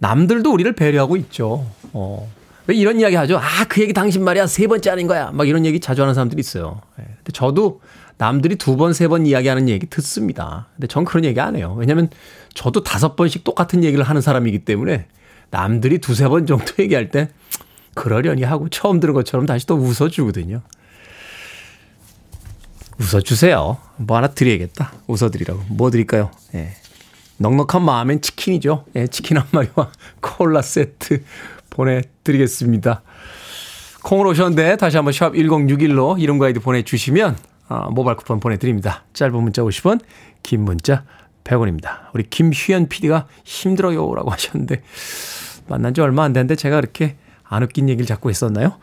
남들도 0.00 0.52
우리를 0.52 0.70
배려하고 0.74 1.16
있죠. 1.16 1.66
어. 1.94 2.30
왜 2.66 2.76
이런 2.76 3.00
이야기 3.00 3.16
하죠? 3.16 3.38
아, 3.38 3.64
그 3.68 3.80
얘기 3.80 3.94
당신 3.94 4.22
말이야. 4.22 4.46
세 4.46 4.66
번째 4.66 4.90
아닌 4.90 5.06
거야. 5.06 5.30
막 5.32 5.48
이런 5.48 5.64
얘기 5.64 5.80
자주 5.80 6.02
하는 6.02 6.12
사람들이 6.14 6.40
있어요. 6.40 6.80
예. 7.00 7.04
근데 7.04 7.32
저도 7.32 7.80
남들이 8.22 8.54
두 8.54 8.76
번, 8.76 8.92
세 8.92 9.08
번 9.08 9.26
이야기하는 9.26 9.68
얘기 9.68 9.86
듣습니다. 9.86 10.68
근데 10.76 10.86
전 10.86 11.04
그런 11.04 11.24
얘기 11.24 11.40
안 11.40 11.56
해요. 11.56 11.74
왜냐면 11.76 12.08
저도 12.54 12.84
다섯 12.84 13.16
번씩 13.16 13.42
똑같은 13.42 13.82
얘기를 13.82 14.04
하는 14.04 14.20
사람이기 14.20 14.60
때문에 14.60 15.06
남들이 15.50 15.98
두세 15.98 16.28
번 16.28 16.46
정도 16.46 16.64
얘기할 16.78 17.10
때 17.10 17.30
그러려니 17.94 18.44
하고 18.44 18.68
처음 18.68 19.00
들은 19.00 19.12
것처럼 19.12 19.46
다시 19.46 19.66
또 19.66 19.74
웃어주거든요. 19.74 20.62
웃어주세요. 23.00 23.78
뭐 23.96 24.16
하나 24.16 24.28
드려야겠다. 24.28 24.92
웃어드리라고. 25.08 25.60
뭐 25.70 25.90
드릴까요? 25.90 26.30
예. 26.54 26.76
넉넉한 27.38 27.82
마음엔 27.84 28.20
치킨이죠. 28.20 28.84
예, 28.94 29.08
치킨 29.08 29.36
한 29.36 29.46
마리와 29.50 29.90
콜라 30.22 30.62
세트 30.62 31.24
보내드리겠습니다. 31.70 33.02
콩으로 34.04 34.30
오셨는데 34.30 34.76
다시 34.76 34.96
한번 34.96 35.12
샵 35.12 35.32
1061로 35.32 36.20
이름과 36.20 36.46
아이디 36.46 36.60
보내주시면 36.60 37.50
어, 37.72 37.90
모바일 37.90 38.18
쿠폰 38.18 38.38
보내드립니다. 38.38 39.04
짧은 39.14 39.34
문자 39.34 39.62
50원, 39.62 40.00
긴 40.42 40.60
문자 40.60 41.04
100원입니다. 41.44 42.10
우리 42.12 42.28
김휘연 42.28 42.88
PD가 42.88 43.26
힘들어요 43.44 44.14
라고 44.14 44.28
하셨는데 44.30 44.82
만난 45.68 45.94
지 45.94 46.02
얼마 46.02 46.24
안 46.24 46.34
됐는데 46.34 46.56
제가 46.56 46.76
그렇게 46.76 47.16
안 47.44 47.62
웃긴 47.62 47.88
얘기를 47.88 48.06
자꾸 48.06 48.28
했었나요? 48.28 48.78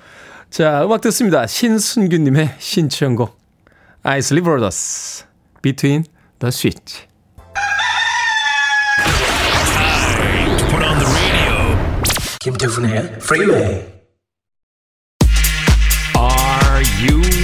자, 0.50 0.84
음악 0.84 1.02
듣습니다. 1.02 1.46
신순규님의 1.46 2.56
신청곡 2.58 3.38
아이슬리 4.02 4.42
브로더스 4.42 5.26
Between 5.62 6.06
the 6.40 6.50
Switch 6.50 7.08
김태훈의 12.40 13.20
Freeway. 13.20 13.86
Are 16.18 16.84
you 17.02 17.39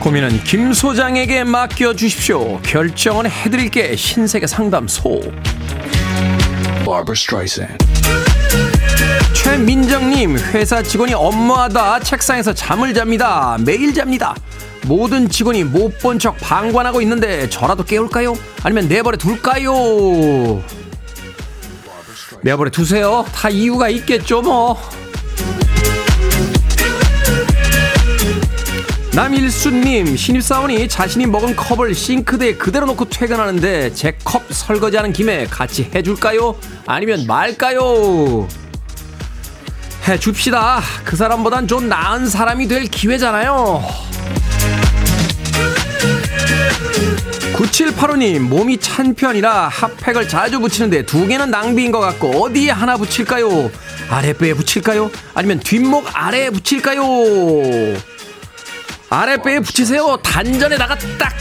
고민은 0.00 0.42
김 0.44 0.72
소장에게 0.72 1.44
맡겨 1.44 1.94
주십시오. 1.94 2.58
결정은 2.62 3.28
해드릴게 3.30 3.94
신세계 3.96 4.46
상담소. 4.46 5.20
최민정님, 9.34 10.38
회사 10.38 10.82
직원이 10.82 11.12
업무하다 11.14 12.00
책상에서 12.00 12.54
잠을 12.54 12.94
잡니다. 12.94 13.58
매일 13.60 13.92
잡니다. 13.92 14.34
모든 14.86 15.28
직원이 15.28 15.64
못 15.64 15.98
본 16.00 16.18
척 16.18 16.36
방관하고 16.38 17.02
있는데 17.02 17.48
저라도 17.50 17.84
깨울까요? 17.84 18.34
아니면 18.62 18.88
내버려 18.88 19.16
둘까요? 19.18 20.62
내버려 22.42 22.70
두세요. 22.70 23.26
다 23.34 23.50
이유가 23.50 23.90
있겠죠, 23.90 24.40
뭐. 24.40 24.80
남일수님, 29.14 30.16
신입사원이 30.16 30.86
자신이 30.88 31.26
먹은 31.26 31.56
컵을 31.56 31.94
싱크대에 31.94 32.54
그대로 32.54 32.86
놓고 32.86 33.08
퇴근하는데 33.08 33.92
제 33.92 34.12
컵 34.22 34.44
설거지하는 34.52 35.12
김에 35.12 35.46
같이 35.46 35.90
해줄까요? 35.94 36.56
아니면 36.86 37.26
말까요? 37.26 38.46
해 40.06 40.18
줍시다. 40.18 40.80
그 41.04 41.16
사람보단 41.16 41.66
좀 41.66 41.88
나은 41.88 42.28
사람이 42.28 42.68
될 42.68 42.84
기회잖아요. 42.84 43.82
9785님, 47.54 48.38
몸이 48.40 48.78
찬 48.78 49.14
편이라 49.14 49.68
핫팩을 49.68 50.28
자주 50.28 50.60
붙이는데 50.60 51.04
두 51.04 51.26
개는 51.26 51.50
낭비인 51.50 51.90
것 51.92 51.98
같고 52.00 52.44
어디에 52.44 52.70
하나 52.70 52.96
붙일까요? 52.96 53.70
아랫배에 54.08 54.54
붙일까요? 54.54 55.10
아니면 55.34 55.58
뒷목 55.60 56.06
아래에 56.14 56.50
붙일까요? 56.50 57.02
아랫배에 59.10 59.58
붙이세요. 59.60 60.16
단전에다가 60.22 60.96
딱! 61.18 61.34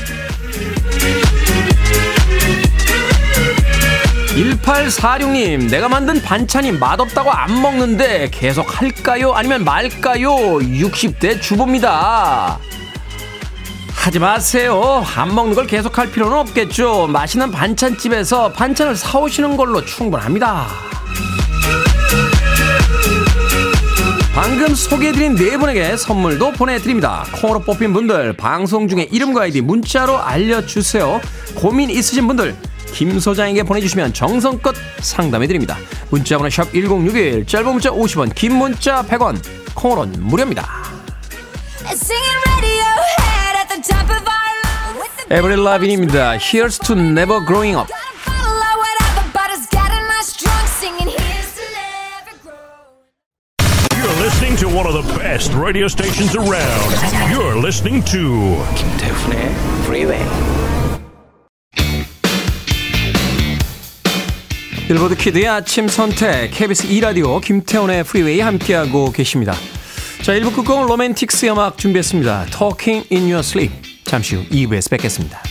1846님, 4.36 5.70
내가 5.70 5.88
만든 5.88 6.20
반찬이 6.22 6.72
맛없다고 6.72 7.30
안 7.30 7.62
먹는데 7.62 8.30
계속 8.32 8.82
할까요? 8.82 9.34
아니면 9.34 9.64
말까요? 9.64 10.30
60대 10.32 11.40
주부입니다. 11.42 12.58
하지 13.94 14.18
마세요. 14.18 15.04
안 15.16 15.36
먹는 15.36 15.54
걸 15.54 15.68
계속 15.68 15.98
할 15.98 16.10
필요는 16.10 16.38
없겠죠. 16.38 17.08
맛있는 17.08 17.52
반찬집에서 17.52 18.54
반찬을 18.54 18.96
사오시는 18.96 19.58
걸로 19.58 19.86
충분합니다. 19.86 20.68
방금 24.42 24.74
소개해드린 24.74 25.36
네 25.36 25.58
분에게 25.58 25.98
선물도 25.98 26.54
보내드립니다. 26.54 27.26
콩으로 27.42 27.60
뽑힌 27.60 27.92
분들 27.92 28.38
방송 28.38 28.88
중에 28.88 29.10
이름과 29.12 29.42
아이디 29.42 29.60
문자로 29.60 30.18
알려주세요. 30.18 31.20
고민 31.56 31.90
있으신 31.90 32.26
분들 32.26 32.56
김 32.94 33.20
소장에게 33.20 33.64
보내주시면 33.64 34.14
정성껏 34.14 34.74
상담해드립니다. 35.02 35.78
문자번호 36.10 36.50
샵 36.50 36.72
1061 36.72 37.48
짧은 37.48 37.70
문자 37.70 37.90
50원 37.90 38.34
긴 38.34 38.56
문자 38.56 39.04
100원 39.04 39.44
콩으로는 39.76 40.24
무료입니다. 40.24 40.70
에브리 45.30 45.62
라빈입니다. 45.62 46.38
Here's 46.38 46.82
to 46.88 46.96
never 46.98 47.46
growing 47.46 47.78
up. 47.78 47.99
Best 55.30 55.54
radio 55.54 55.88
stations 55.88 56.36
around. 56.36 56.90
You're 57.32 57.56
listening 57.56 58.04
to 58.06 58.58
김태훈의 58.76 59.52
Freeway. 59.84 60.26
빌보드 64.88 65.16
키드의 65.16 65.48
아침 65.48 65.88
선택 65.88 66.50
KBS 66.50 66.88
2 66.88 67.00
라디오 67.02 67.40
김태훈의 67.40 68.06
프리웨이 68.06 68.40
함께하고 68.40 69.12
계십니다. 69.12 69.54
자 70.24 70.34
1부 70.34 70.56
끝곡은 70.56 70.88
로맨틱스 70.88 71.46
음악 71.46 71.78
준비했습니다. 71.78 72.48
Talking 72.48 73.08
in 73.12 73.26
your 73.26 73.42
sleep. 73.42 73.72
잠시 74.06 74.36
후 74.36 74.44
2부에서 74.50 74.90
뵙겠습니다. 74.90 75.44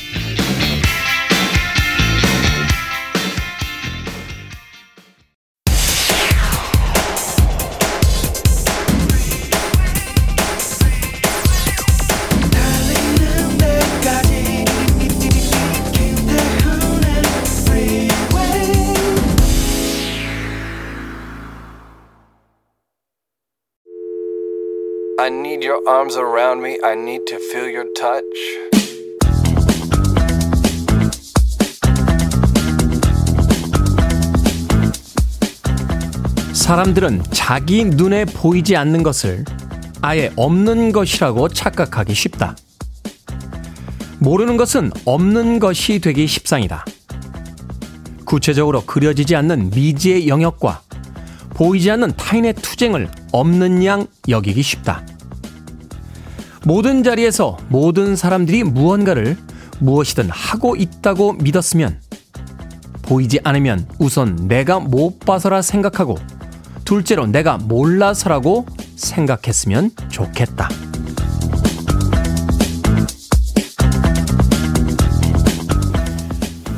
I 25.29 25.31
need 25.31 25.63
your 25.63 25.87
arms 25.87 26.17
around 26.17 26.63
me. 26.63 26.79
I 26.83 26.95
need 26.95 27.27
to 27.27 27.37
feel 27.37 27.69
your 27.69 27.93
touch. 27.93 28.25
사람들은 36.55 37.25
자기 37.31 37.85
눈에 37.85 38.25
보이지 38.25 38.75
않는 38.75 39.03
것을 39.03 39.45
아예 40.01 40.33
없는 40.37 40.93
것이라고 40.93 41.51
착각하기 41.51 42.15
쉽다. 42.15 42.57
모르는 44.21 44.57
것은 44.57 44.91
없는 45.05 45.59
것이 45.59 45.99
되기 45.99 46.27
십상이다. 46.27 46.87
구체적으로 48.25 48.81
그려지지 48.87 49.37
않는 49.37 49.73
미지의 49.75 50.27
영역과 50.27 50.81
보이지 51.51 51.91
않는 51.91 52.13
타인의 52.17 52.55
투쟁을 52.55 53.11
없는 53.33 53.85
양 53.85 54.07
여기기 54.27 54.63
쉽다. 54.63 55.05
모든 56.65 57.03
자리에서 57.03 57.57
모든 57.69 58.17
사람들이 58.17 58.65
무언가를 58.65 59.37
무엇이든 59.81 60.29
하고 60.31 60.77
있다고 60.77 61.35
믿었으면 61.35 62.01
보이지 63.03 63.41
않으면 63.45 63.87
우선 63.99 64.49
내가 64.49 64.81
못 64.81 65.21
봐서라 65.21 65.63
생각하고 65.63 66.19
둘째로 66.85 67.27
내가 67.27 67.59
몰라서라고 67.59 68.67
생각했으면 68.97 69.91
좋겠다. 70.09 70.69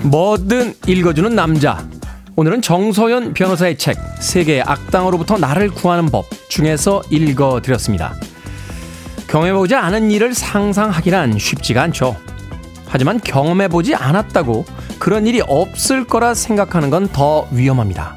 뭐든 0.02 0.74
읽어주는 0.86 1.34
남자. 1.34 1.86
오늘은 2.34 2.62
정소연 2.62 3.34
변호사의 3.34 3.76
책 3.78 3.96
세계의 4.20 4.62
악당으로부터 4.62 5.38
나를 5.38 5.70
구하는 5.70 6.06
법 6.06 6.26
중에서 6.48 7.02
읽어드렸습니다. 7.10 8.14
경험해보지 9.30 9.76
않은 9.76 10.10
일을 10.10 10.34
상상하기란 10.34 11.38
쉽지가 11.38 11.82
않죠. 11.82 12.16
하지만 12.86 13.20
경험해보지 13.20 13.94
않았다고 13.94 14.64
그런 14.98 15.28
일이 15.28 15.40
없을 15.40 16.04
거라 16.04 16.34
생각하는 16.34 16.90
건 16.90 17.06
더 17.12 17.46
위험합니다. 17.52 18.16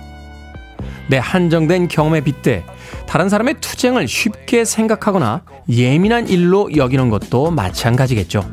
내 1.07 1.19
한정된 1.19 1.87
경험에 1.87 2.21
빗대 2.21 2.65
다른 3.05 3.29
사람의 3.29 3.55
투쟁을 3.61 4.07
쉽게 4.07 4.65
생각하거나 4.65 5.43
예민한 5.69 6.27
일로 6.27 6.75
여기는 6.75 7.09
것도 7.09 7.51
마찬가지겠죠. 7.51 8.49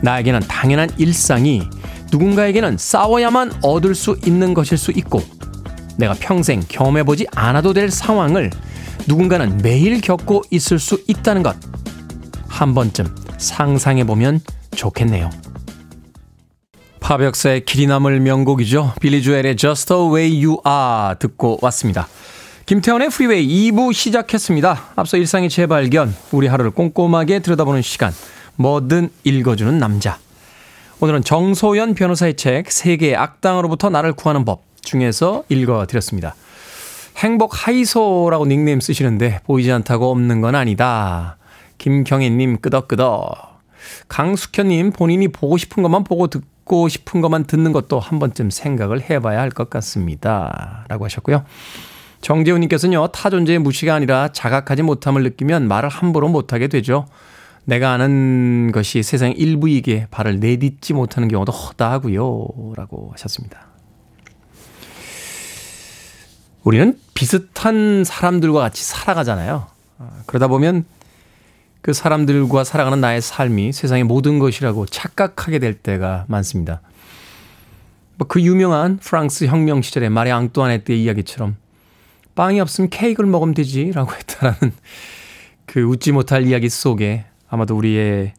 나에게는 0.00 0.40
당연한 0.48 0.90
일상이 0.98 1.62
누군가에게는 2.10 2.76
싸워야만 2.76 3.60
얻을 3.62 3.94
수 3.94 4.18
있는 4.26 4.52
것일 4.52 4.78
수 4.78 4.90
있고 4.90 5.22
내가 5.96 6.14
평생 6.18 6.60
경험해보지 6.68 7.28
않아도 7.36 7.72
될 7.72 7.90
상황을 7.90 8.50
누군가는 9.08 9.58
매일 9.58 10.00
겪고 10.00 10.42
있을 10.50 10.78
수 10.78 11.02
있다는 11.06 11.42
것. 11.42 11.56
한 12.48 12.74
번쯤 12.74 13.06
상상해 13.38 14.04
보면 14.04 14.40
좋겠네요. 14.74 15.30
팝 17.00 17.19
역사에 17.19 17.64
길이 17.64 17.86
남을 17.86 18.18
명곡이죠. 18.20 18.94
빌리 19.00 19.22
조엘의 19.22 19.56
Just 19.56 19.86
the 19.86 20.10
Way 20.10 20.44
You 20.44 20.58
Are 20.66 21.18
듣고 21.18 21.58
왔습니다. 21.62 22.08
김태훈의 22.66 23.10
프리웨이 23.10 23.70
2부 23.70 23.92
시작했습니다. 23.92 24.86
앞서 24.96 25.16
일상의 25.16 25.48
재발견, 25.48 26.12
우리 26.32 26.48
하루를 26.48 26.72
꼼꼼하게 26.72 27.38
들여다보는 27.38 27.82
시간, 27.82 28.12
뭐든 28.56 29.10
읽어주는 29.22 29.78
남자. 29.78 30.18
오늘은 30.98 31.22
정소연 31.22 31.94
변호사의 31.94 32.34
책 32.34 32.72
세계의 32.72 33.14
악당으로부터 33.14 33.88
나를 33.88 34.14
구하는 34.14 34.44
법 34.44 34.64
중에서 34.80 35.44
읽어드렸습니다. 35.48 36.34
행복 37.16 37.66
하이소라고 37.66 38.44
닉네임 38.46 38.80
쓰시는데 38.80 39.40
보이지 39.44 39.72
않다고 39.72 40.10
없는 40.10 40.42
건 40.42 40.54
아니다. 40.54 41.38
김경애님 41.78 42.58
끄덕끄덕. 42.58 43.62
강숙현님 44.08 44.90
본인이 44.92 45.28
보고 45.28 45.56
싶은 45.56 45.82
것만 45.82 46.04
보고 46.04 46.26
듣고 46.26 46.88
싶은 46.88 47.22
것만 47.22 47.44
듣는 47.44 47.72
것도 47.72 48.00
한 48.00 48.18
번쯤 48.18 48.50
생각을 48.50 49.00
해봐야 49.00 49.40
할 49.40 49.50
것 49.50 49.70
같습니다. 49.70 50.84
라고 50.88 51.04
하셨고요. 51.06 51.44
정재훈님께서는요, 52.20 53.08
타 53.08 53.30
존재의 53.30 53.60
무시가 53.60 53.94
아니라 53.94 54.28
자각하지 54.28 54.82
못함을 54.82 55.22
느끼면 55.22 55.68
말을 55.68 55.88
함부로 55.88 56.28
못하게 56.28 56.68
되죠. 56.68 57.06
내가 57.64 57.92
아는 57.92 58.72
것이 58.72 59.02
세상 59.02 59.32
일부이기에 59.32 60.08
발을 60.10 60.38
내딛지 60.40 60.92
못하는 60.92 61.28
경우도 61.28 61.52
허다하고요. 61.52 62.74
라고 62.76 63.10
하셨습니다. 63.12 63.65
우리는 66.66 66.98
비슷한 67.14 68.02
사람들과 68.02 68.58
같이 68.58 68.82
살아가잖아요. 68.82 69.68
아, 69.98 70.10
그러다 70.26 70.48
보면 70.48 70.84
그 71.80 71.92
사람들과 71.92 72.64
살아가는 72.64 73.00
나의 73.00 73.20
삶이 73.20 73.72
세상의 73.72 74.02
모든 74.02 74.40
것이라고 74.40 74.86
착각하게 74.86 75.60
될 75.60 75.74
때가 75.74 76.24
많습니다. 76.26 76.80
뭐그 78.16 78.42
유명한 78.42 78.96
프랑스 78.96 79.44
혁명 79.44 79.80
시절의 79.80 80.10
마리 80.10 80.32
앙뚜아네트 80.32 80.90
의 80.90 81.04
이야기처럼 81.04 81.54
빵이 82.34 82.58
없으면 82.58 82.90
케이크를 82.90 83.30
먹으면 83.30 83.54
되지라고 83.54 84.12
했다라는 84.12 84.72
그 85.66 85.82
웃지 85.82 86.10
못할 86.10 86.48
이야기 86.48 86.68
속에 86.68 87.26
아마도 87.48 87.76
우리의 87.76 88.34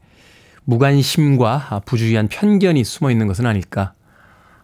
무관심과 0.66 1.84
부주의한 1.86 2.28
편견이 2.28 2.84
숨어 2.84 3.10
있는 3.10 3.28
것은 3.28 3.46
아닐까 3.46 3.94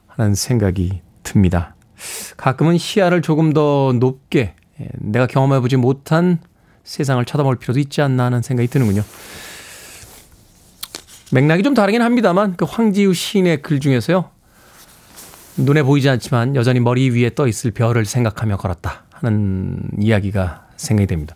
하는 0.08 0.36
생각이 0.36 1.00
듭니다. 1.24 1.76
가끔은 2.38 2.78
시야를 2.78 3.22
조금 3.22 3.54
더 3.54 3.94
높게 4.00 4.56
예, 4.82 4.88
내가 5.00 5.28
경험해보지 5.28 5.78
못한 5.78 6.40
세상을 6.84 7.24
쳐다볼 7.26 7.58
필요도 7.58 7.80
있지 7.80 8.02
않나 8.02 8.26
하는 8.26 8.42
생각이 8.42 8.68
드는군요. 8.68 9.04
맥락이 11.32 11.64
좀 11.64 11.74
다르긴 11.74 12.02
합니다만 12.02 12.56
그 12.56 12.66
황지우 12.66 13.14
시인의 13.14 13.62
글 13.62 13.80
중에서요. 13.80 14.30
눈에 15.58 15.84
보이지 15.84 16.10
않지만 16.10 16.56
여전히 16.56 16.80
머리 16.80 17.10
위에 17.10 17.34
떠 17.36 17.48
있을 17.48 17.72
별을 17.72 18.06
생각하며 18.06 18.58
걸었다 18.58 19.04
하는 19.12 19.80
이야기가 20.00 20.68
생각이 20.76 21.08
됩니다. 21.08 21.36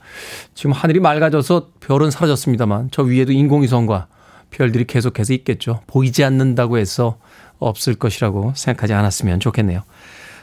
지금 0.53 0.71
하늘이 0.71 0.99
맑아져서 0.99 1.69
별은 1.79 2.11
사라졌습니다만 2.11 2.89
저 2.91 3.03
위에도 3.03 3.31
인공위성과 3.31 4.07
별들이 4.49 4.85
계속해서 4.85 5.33
있겠죠. 5.33 5.81
보이지 5.87 6.23
않는다고 6.23 6.77
해서 6.77 7.17
없을 7.59 7.95
것이라고 7.95 8.53
생각하지 8.55 8.93
않았으면 8.93 9.39
좋겠네요. 9.39 9.83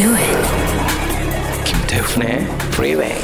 Do 0.00 0.14
it. 0.14 1.64
김태훈의 1.64 2.46
Freeway. 2.72 3.20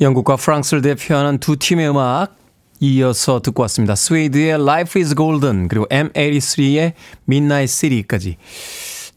영국과 0.00 0.36
프랑스를 0.36 0.80
대표하는 0.80 1.36
두 1.38 1.56
팀의 1.56 1.90
음악 1.90 2.34
이어서 2.80 3.40
듣고 3.40 3.62
왔습니다. 3.62 3.94
스웨이드의 3.94 4.54
Life 4.54 5.00
is 5.00 5.14
Golden 5.14 5.68
그리고 5.68 5.86
M83의 5.88 6.92
Midnight 7.28 7.70
City까지 7.70 8.38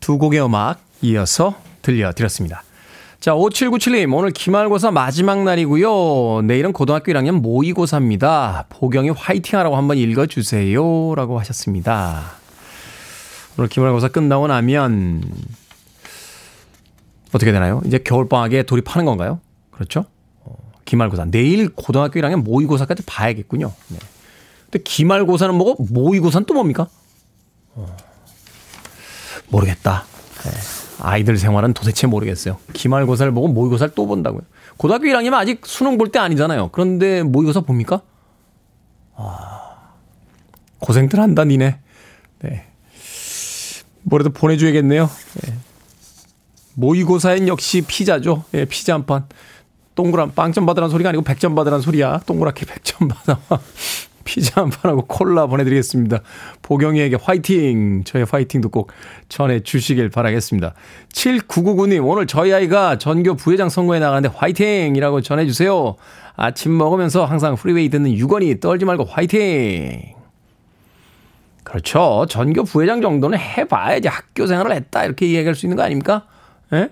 두 0.02 0.18
곡의 0.18 0.44
음악 0.44 0.82
이어서 1.02 1.56
들려드렸습니다. 1.82 2.64
자, 3.22 3.34
5797님, 3.34 4.14
오늘 4.14 4.32
기말고사 4.32 4.92
마지막 4.92 5.44
날이고요. 5.44 6.42
내일은 6.44 6.74
고등학교 6.74 7.12
1학년 7.14 7.40
모의고사입니다. 7.40 8.66
보경이 8.70 9.12
화이팅 9.12 9.60
하라고 9.60 9.78
한번 9.78 9.98
읽어주세요. 9.98 11.16
라고 11.16 11.40
하셨습니다. 11.40 12.39
오늘 13.60 13.68
기말고사 13.68 14.08
끝나고 14.08 14.48
나면 14.48 15.22
어떻게 17.34 17.52
되나요? 17.52 17.82
이제 17.86 17.98
겨울방학에 17.98 18.64
돌입하는 18.64 19.06
건가요? 19.06 19.42
그렇죠? 19.70 20.06
어, 20.46 20.56
기말고사. 20.86 21.26
내일 21.26 21.68
고등학교 21.68 22.22
1학년 22.22 22.42
모의고사까지 22.42 23.04
봐야겠군요. 23.06 23.74
네. 23.90 23.98
근데 24.64 24.82
기말고사는 24.82 25.54
뭐고 25.56 25.84
모의고사는 25.92 26.46
또 26.46 26.54
뭡니까? 26.54 26.88
어, 27.76 27.98
모르겠다. 29.50 30.06
네. 30.46 30.52
아이들 31.02 31.38
생활은 31.38 31.74
도대체 31.74 32.08
모르겠어요. 32.08 32.58
기말고사를 32.72 33.30
보고 33.34 33.50
모의고사를 33.50 33.94
또 33.94 34.08
본다고요. 34.08 34.42
고등학교 34.78 35.04
1학년은 35.08 35.34
아직 35.34 35.66
수능 35.66 35.98
볼 35.98 36.14
때 36.14 36.20
아니잖아요. 36.20 36.70
그런데 36.72 37.24
모의고사 37.24 37.60
봅니까? 37.62 38.04
아, 39.18 39.90
고생들 40.80 41.20
한다, 41.20 41.44
니네. 41.44 41.78
네. 42.44 42.69
뭐라도 44.10 44.32
보내줘야겠네요. 44.32 45.10
네. 45.42 45.54
모의고사엔 46.76 47.48
역시 47.48 47.84
피자죠. 47.86 48.44
예, 48.54 48.66
피자 48.66 48.94
한 48.94 49.06
판. 49.06 49.26
동그란 49.96 50.34
빵점 50.34 50.66
받으라는 50.66 50.90
소리가 50.90 51.10
아니고 51.10 51.24
100점 51.24 51.56
받으라는 51.56 51.82
소리야. 51.82 52.20
동그랗게 52.26 52.66
100점 52.66 53.10
받아. 53.10 53.40
피자 54.24 54.62
한 54.62 54.70
판하고 54.70 55.06
콜라 55.06 55.48
보내드리겠습니다. 55.48 56.22
보경이에게 56.62 57.18
화이팅! 57.22 58.04
저의 58.04 58.26
화이팅도 58.30 58.70
꼭 58.70 58.92
전해주시길 59.28 60.10
바라겠습니다. 60.10 60.74
7999님, 61.14 62.08
오늘 62.08 62.28
저희 62.28 62.54
아이가 62.54 62.98
전교 62.98 63.36
부회장 63.36 63.70
선거에 63.70 64.00
나가는데 64.00 64.34
화이팅! 64.38 64.96
이라고 64.96 65.22
전해주세요. 65.22 65.96
아침 66.36 66.78
먹으면서 66.78 67.26
항상 67.26 67.56
프리웨이 67.56 67.90
듣는 67.90 68.14
유건이 68.14 68.60
떨지 68.60 68.86
말고 68.86 69.06
화이팅! 69.06 70.19
그렇죠. 71.64 72.26
전교 72.30 72.64
부회장 72.64 73.02
정도는 73.02 73.38
해봐야지 73.38 74.08
학교 74.08 74.48
생활을 74.48 74.72
했다. 74.74 75.04
이렇게 75.06 75.28
이야기할 75.28 75.56
수 75.56 75.66
있는 75.66 75.78
거 75.78 75.84
아닙니까? 75.84 76.26
예? 76.74 76.90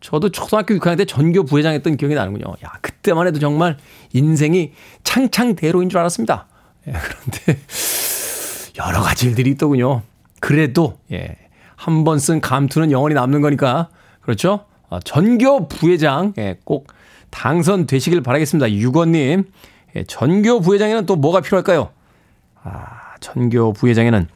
저도 0.00 0.30
초등학교 0.30 0.74
6학년 0.74 0.96
때 0.98 1.04
전교 1.04 1.44
부회장 1.44 1.74
했던 1.74 1.96
기억이 1.96 2.14
나는군요. 2.14 2.54
야, 2.64 2.72
그때만 2.80 3.26
해도 3.26 3.38
정말 3.38 3.76
인생이 4.12 4.72
창창대로인 5.04 5.88
줄 5.90 5.98
알았습니다. 6.00 6.46
예, 6.88 6.92
그런데 6.92 7.60
여러 8.78 9.00
가지 9.02 9.26
일들이 9.26 9.50
있더군요. 9.50 10.02
그래도 10.40 10.98
예, 11.12 11.36
한 11.76 12.04
번 12.04 12.18
쓴 12.18 12.40
감투는 12.40 12.90
영원히 12.92 13.14
남는 13.14 13.40
거니까 13.42 13.88
그렇죠? 14.22 14.64
아, 14.88 15.00
전교 15.04 15.68
부회장 15.68 16.32
예, 16.38 16.58
꼭 16.64 16.88
당선되시길 17.30 18.22
바라겠습니다. 18.22 18.72
유건님 18.72 19.44
예, 19.96 20.04
전교 20.04 20.60
부회장에는 20.60 21.04
또 21.06 21.16
뭐가 21.16 21.40
필요할까요? 21.42 21.90
아, 22.62 23.09
전교 23.20 23.72
부회장에는 23.74 24.26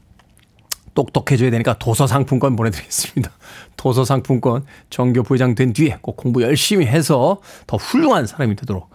똑똑해져야 0.94 1.50
되니까 1.50 1.76
도서 1.78 2.06
상품권 2.06 2.56
보내드리겠습니다. 2.56 3.30
도서 3.76 4.04
상품권 4.04 4.64
전교 4.90 5.22
부회장 5.24 5.54
된 5.54 5.72
뒤에 5.72 5.98
꼭 6.00 6.16
공부 6.16 6.42
열심히 6.42 6.86
해서 6.86 7.40
더 7.66 7.76
훌륭한 7.76 8.26
사람이 8.26 8.56
되도록 8.56 8.90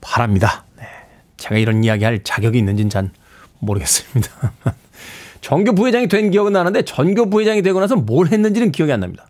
바랍니다. 0.00 0.64
네. 0.76 0.84
제가 1.36 1.56
이런 1.56 1.82
이야기 1.82 2.04
할 2.04 2.22
자격이 2.22 2.58
있는지는 2.58 2.90
잘 2.90 3.10
모르겠습니다. 3.58 4.30
전교 5.40 5.74
부회장이 5.74 6.08
된 6.08 6.30
기억은 6.30 6.52
나는데 6.52 6.82
전교 6.82 7.30
부회장이 7.30 7.62
되고 7.62 7.80
나서 7.80 7.96
뭘 7.96 8.28
했는지는 8.28 8.72
기억이 8.72 8.92
안 8.92 9.00
납니다. 9.00 9.28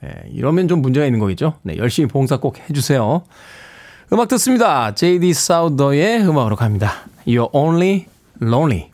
네, 0.00 0.10
이러면 0.32 0.68
좀 0.68 0.82
문제가 0.82 1.06
있는 1.06 1.20
거겠죠? 1.20 1.54
네, 1.62 1.76
열심히 1.76 2.08
봉사 2.08 2.38
꼭 2.38 2.58
해주세요. 2.58 3.22
음악 4.12 4.28
듣습니다. 4.28 4.94
JD 4.94 5.32
사우더의 5.32 6.22
음악으로 6.22 6.56
갑니다. 6.56 6.92
You're 7.26 7.50
only 7.52 8.06
lonely. 8.42 8.93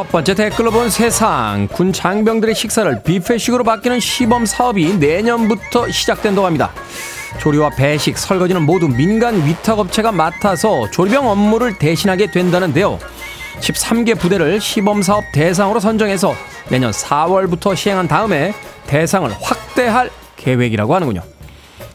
첫 0.00 0.08
번째 0.08 0.34
댓글로 0.34 0.70
본 0.70 0.88
세상. 0.88 1.68
군 1.70 1.92
장병들의 1.92 2.54
식사를 2.54 3.02
뷔페식으로 3.02 3.64
바뀌는 3.64 4.00
시범 4.00 4.46
사업이 4.46 4.94
내년부터 4.94 5.90
시작된다고 5.90 6.46
합니다. 6.46 6.72
조리와 7.38 7.68
배식, 7.68 8.16
설거지는 8.16 8.62
모두 8.62 8.88
민간 8.88 9.44
위탁업체가 9.44 10.10
맡아서 10.10 10.90
조리병 10.90 11.28
업무를 11.28 11.76
대신하게 11.76 12.30
된다는데요. 12.30 12.98
13개 13.60 14.18
부대를 14.18 14.58
시범 14.58 15.02
사업 15.02 15.22
대상으로 15.34 15.80
선정해서 15.80 16.34
내년 16.70 16.92
4월부터 16.92 17.76
시행한 17.76 18.08
다음에 18.08 18.54
대상을 18.86 19.30
확대할 19.38 20.08
계획이라고 20.36 20.94
하는군요. 20.94 21.20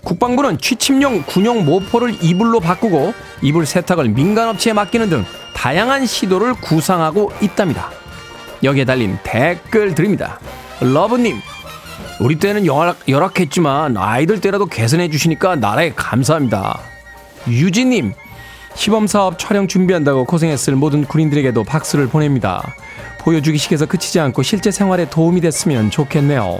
국방부는 0.05 0.59
취침용 0.59 1.23
군용 1.23 1.65
모포를 1.65 2.15
이불로 2.21 2.61
바꾸고 2.61 3.13
이불 3.41 3.65
세탁을 3.65 4.09
민간업체에 4.09 4.71
맡기는 4.71 5.09
등 5.09 5.25
다양한 5.53 6.05
시도를 6.05 6.53
구상하고 6.53 7.31
있답니다. 7.41 7.89
여기에 8.63 8.85
달린 8.85 9.17
댓글 9.23 9.95
드립니다. 9.95 10.39
러브님, 10.79 11.41
우리 12.19 12.37
때는 12.37 12.65
열악, 12.65 12.97
열악 13.09 13.39
했지만 13.39 13.97
아이들 13.97 14.39
때라도 14.39 14.67
개선해 14.67 15.09
주시니까 15.09 15.55
나라에 15.55 15.91
감사합니다. 15.93 16.79
유진님, 17.47 18.13
시범사업 18.75 19.39
촬영 19.39 19.67
준비한다고 19.67 20.25
고생했을 20.25 20.75
모든 20.75 21.05
군인들에게도 21.05 21.63
박수를 21.63 22.07
보냅니다. 22.07 22.61
보여주기식에서 23.19 23.87
그치지 23.87 24.19
않고 24.19 24.43
실제 24.43 24.69
생활에 24.69 25.09
도움이 25.09 25.41
됐으면 25.41 25.89
좋겠네요. 25.89 26.59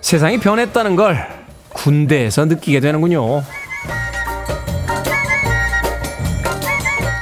세상이 0.00 0.38
변했다는 0.38 0.96
걸 0.96 1.35
군대에서 1.76 2.46
느끼게 2.46 2.80
되는군요. 2.80 3.42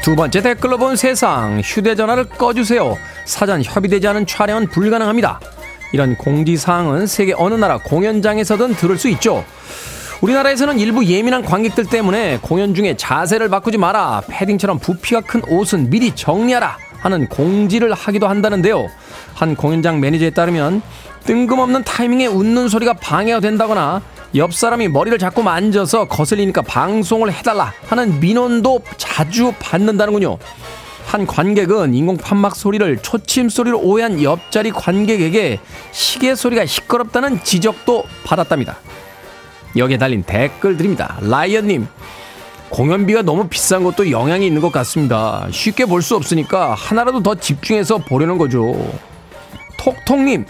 두 0.03 0.14
번째 0.17 0.43
댓글로 0.43 0.79
본 0.79 0.97
세상 0.97 1.61
휴대전화를 1.61 2.29
꺼주세요. 2.29 2.97
사전 3.25 3.62
협의되지 3.62 4.07
않은 4.09 4.27
촬영은 4.27 4.69
불가능합니다. 4.69 5.40
이런 5.93 6.17
공지사항은 6.17 7.07
세계 7.07 7.33
어느 7.37 7.55
나라 7.55 7.79
공연장에서든 7.79 8.75
들을 8.75 8.99
수 8.99 9.09
있죠. 9.11 9.45
우리나라에서는 10.21 10.79
일부 10.79 11.05
예민한 11.05 11.43
관객들 11.43 11.87
때문에 11.87 12.38
공연 12.40 12.75
중에 12.75 12.97
자세를 12.97 13.49
바꾸지 13.49 13.79
마라, 13.79 14.23
패딩처럼 14.29 14.79
부피가 14.79 15.21
큰 15.21 15.43
옷은 15.49 15.90
미리 15.90 16.14
정리하라 16.14 16.79
하는 17.01 17.29
공지를 17.29 17.93
하기도 17.93 18.29
한다는데요. 18.29 18.88
한 19.35 19.55
공연장 19.55 20.01
매니저에 20.01 20.31
따르면 20.31 20.83
뜬금없는 21.25 21.85
타이밍에 21.85 22.27
웃는 22.27 22.69
소리가 22.69 22.95
방해가 22.95 23.40
된다거나 23.40 24.03
옆 24.35 24.53
사람이 24.53 24.88
머리를 24.88 25.16
자꾸 25.18 25.42
만져서 25.42 26.07
거슬리니까 26.07 26.62
방송을 26.62 27.33
해달라 27.33 27.73
하는 27.87 28.18
민원도 28.18 28.81
자주 28.97 29.53
받는다는군요. 29.61 30.38
한 31.07 31.27
관객은 31.27 31.94
인공 31.94 32.16
판막 32.16 32.57
소리를 32.57 32.99
초침 32.99 33.49
소리로 33.49 33.79
오해한 33.81 34.23
옆자리 34.23 34.73
관객에게 34.73 35.61
시계 35.92 36.35
소리가 36.35 36.66
시끄럽다는 36.66 37.44
지적도 37.44 38.05
받았답니다. 38.25 38.79
여기에 39.77 39.99
달린 39.99 40.23
댓글들입니다. 40.25 41.18
라이언님, 41.20 41.87
공연비가 42.70 43.23
너무 43.23 43.47
비싼 43.49 43.85
것도 43.85 44.11
영향이 44.11 44.47
있는 44.47 44.61
것 44.61 44.73
같습니다. 44.73 45.47
쉽게 45.53 45.85
볼 45.85 46.03
수 46.03 46.16
없으니까 46.16 46.75
하나라도 46.75 47.23
더 47.23 47.35
집중해서 47.37 47.99
보려는 47.99 48.38
거죠. 48.38 48.75
톡톡님, 49.79 50.47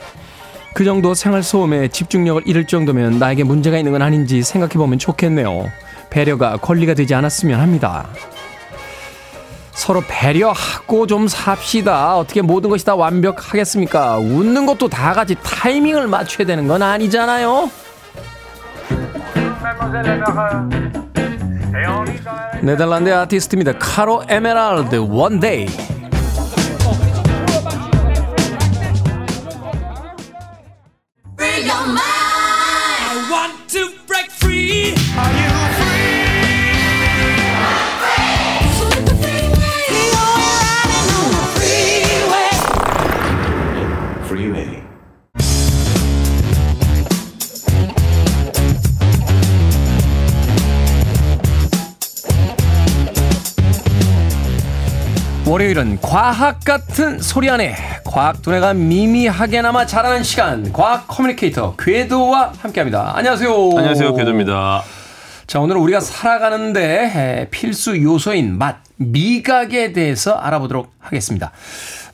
그 0.74 0.84
정도 0.84 1.14
생활소음에 1.14 1.88
집중력을 1.88 2.42
잃을 2.46 2.66
정도면 2.66 3.20
나에게 3.20 3.44
문제가 3.44 3.78
있는 3.78 3.92
건 3.92 4.02
아닌지 4.02 4.42
생각해보면 4.42 4.98
좋겠네요. 4.98 5.70
배려가 6.10 6.56
권리가 6.56 6.94
되지 6.94 7.14
않았으면 7.14 7.60
합니다. 7.60 8.08
서로 9.70 10.02
배려하고 10.06 11.06
좀 11.06 11.28
삽시다. 11.28 12.16
어떻게 12.16 12.42
모든 12.42 12.70
것이 12.70 12.84
다 12.84 12.96
완벽하겠습니까? 12.96 14.18
웃는 14.18 14.66
것도 14.66 14.88
다 14.88 15.12
같이 15.12 15.36
타이밍을 15.42 16.08
맞춰야 16.08 16.46
되는 16.46 16.66
건 16.66 16.82
아니잖아요. 16.82 17.70
네덜란드 22.62 23.14
아티스트입니다. 23.14 23.78
카로 23.78 24.24
에메랄드 24.28 24.96
One 25.08 25.45
Day. 25.45 25.93
월요일은 55.54 56.00
과학 56.00 56.64
같은 56.64 57.20
소리 57.20 57.48
안에 57.48 57.76
과학 58.04 58.42
두뇌가 58.42 58.74
미미하게나마 58.74 59.86
자라는 59.86 60.24
시간 60.24 60.72
과학 60.72 61.06
커뮤니케이터 61.06 61.76
궤도와 61.76 62.54
함께합니다. 62.58 63.16
안녕하세요. 63.16 63.52
안녕하세요, 63.76 64.16
궤도입니다. 64.16 64.82
자 65.46 65.60
오늘은 65.60 65.80
우리가 65.80 66.00
살아가는데 66.00 67.12
에, 67.14 67.48
필수 67.50 68.02
요소인 68.02 68.58
맛 68.58 68.78
미각에 68.96 69.92
대해서 69.92 70.32
알아보도록 70.32 70.92
하겠습니다. 70.98 71.52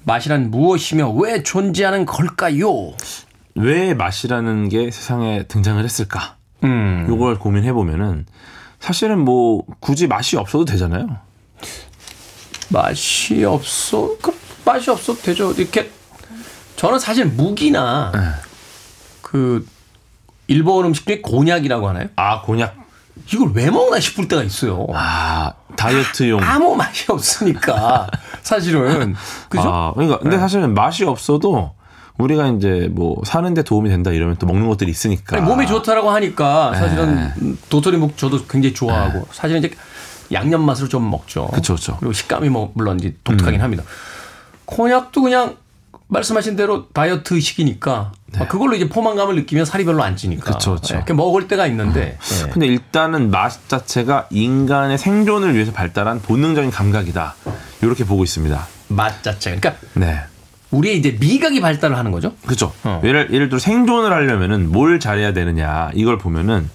맛이란 0.05 0.51
무엇이며 0.51 1.09
왜 1.13 1.43
존재하는 1.43 2.05
걸까요? 2.05 2.93
왜 3.55 3.95
맛이라는 3.95 4.69
게 4.69 4.91
세상에 4.91 5.45
등장을 5.45 5.83
했을까? 5.83 6.37
음, 6.65 7.07
요걸 7.09 7.39
고민해 7.39 7.73
보면은 7.73 8.27
사실은 8.81 9.19
뭐 9.19 9.65
굳이 9.81 10.09
맛이 10.09 10.37
없어도 10.37 10.67
되잖아요. 10.67 11.30
맛이 12.71 13.45
없어 13.45 14.17
그 14.21 14.37
맛이 14.65 14.91
없어도 14.91 15.21
되죠. 15.21 15.53
이렇게 15.53 15.91
저는 16.77 16.99
사실 16.99 17.27
무기나 17.27 18.11
네. 18.15 18.21
그 19.23 19.67
일본 20.47 20.87
음식 20.87 21.07
중에 21.07 21.21
곤약이라고 21.21 21.89
하나요? 21.89 22.09
아 22.17 22.43
곤약. 22.43 22.77
이걸 23.33 23.51
왜 23.55 23.71
먹나 23.71 24.01
싶을 24.01 24.29
때가 24.29 24.43
있어요. 24.43 24.87
아 24.95 25.53
다이어트용. 25.77 26.41
아무 26.43 26.75
맛이 26.75 27.07
없으니까 27.11 28.09
사실은 28.43 29.15
그죠? 29.49 29.69
아, 29.69 29.93
그러니까 29.95 30.19
근데 30.19 30.37
네. 30.37 30.41
사실은 30.41 30.75
맛이 30.75 31.05
없어도 31.05 31.75
우리가 32.19 32.49
이제 32.49 32.89
뭐 32.93 33.21
사는데 33.25 33.63
도움이 33.63 33.89
된다 33.89 34.11
이러면 34.11 34.37
또 34.37 34.47
먹는 34.47 34.69
것들이 34.69 34.91
있으니까. 34.91 35.37
아니, 35.37 35.47
몸이 35.47 35.67
좋다라고 35.67 36.11
하니까 36.11 36.71
네. 36.73 36.79
사실은 36.79 37.59
도토리묵 37.69 38.17
저도 38.17 38.45
굉장히 38.47 38.75
좋아하고 38.75 39.27
사실은 39.33 39.65
이제 39.65 39.75
양념 40.33 40.65
맛으로 40.65 40.89
좀 40.89 41.11
먹죠. 41.11 41.49
그쵸. 41.49 41.77
그리고 41.99 42.13
식감이 42.13 42.49
뭐 42.49 42.73
물론 42.75 42.99
이제 42.99 43.15
독특하긴 43.25 43.61
합니다. 43.61 43.83
콘약도 44.65 45.23
그냥 45.23 45.57
말씀하신 46.09 46.57
대로 46.57 46.89
다이어트 46.89 47.39
식이니까 47.41 48.13
그걸로 48.49 48.75
이제 48.75 48.89
포만감을 48.89 49.37
느끼면 49.37 49.65
살이 49.65 49.85
별로 49.85 50.03
안 50.03 50.17
찌니까 50.17 50.59
네. 50.59 50.77
예, 50.91 50.95
이렇게 50.97 51.13
먹을 51.13 51.49
때가 51.49 51.67
있는데 51.69 52.19
예. 52.47 52.51
근데 52.51 52.67
일단은 52.67 53.31
맛 53.31 53.69
자체가 53.69 54.27
인간의 54.31 54.99
생존을 54.99 55.55
위해서 55.55 55.73
발달한 55.73 56.21
본능적인 56.21 56.71
감각이다. 56.71 57.35
이렇게 57.83 58.05
보고 58.05 58.25
있습니다. 58.25 58.67
맛 58.89 59.23
자체 59.23 59.55
그러니까 59.55 59.75
네. 59.95 60.21
우리의 60.71 60.99
이제 60.99 61.17
미각이 61.19 61.61
발달을 61.61 61.97
하는 61.97 62.11
거죠. 62.11 62.35
그렇죠. 62.45 62.73
어. 62.85 63.01
예를 63.05 63.29
예를 63.33 63.49
들어 63.49 63.59
생존을 63.59 64.13
하려면은 64.13 64.71
뭘 64.71 65.01
잘해야 65.01 65.33
되느냐 65.33 65.91
이걸 65.95 66.19
보면은 66.19 66.69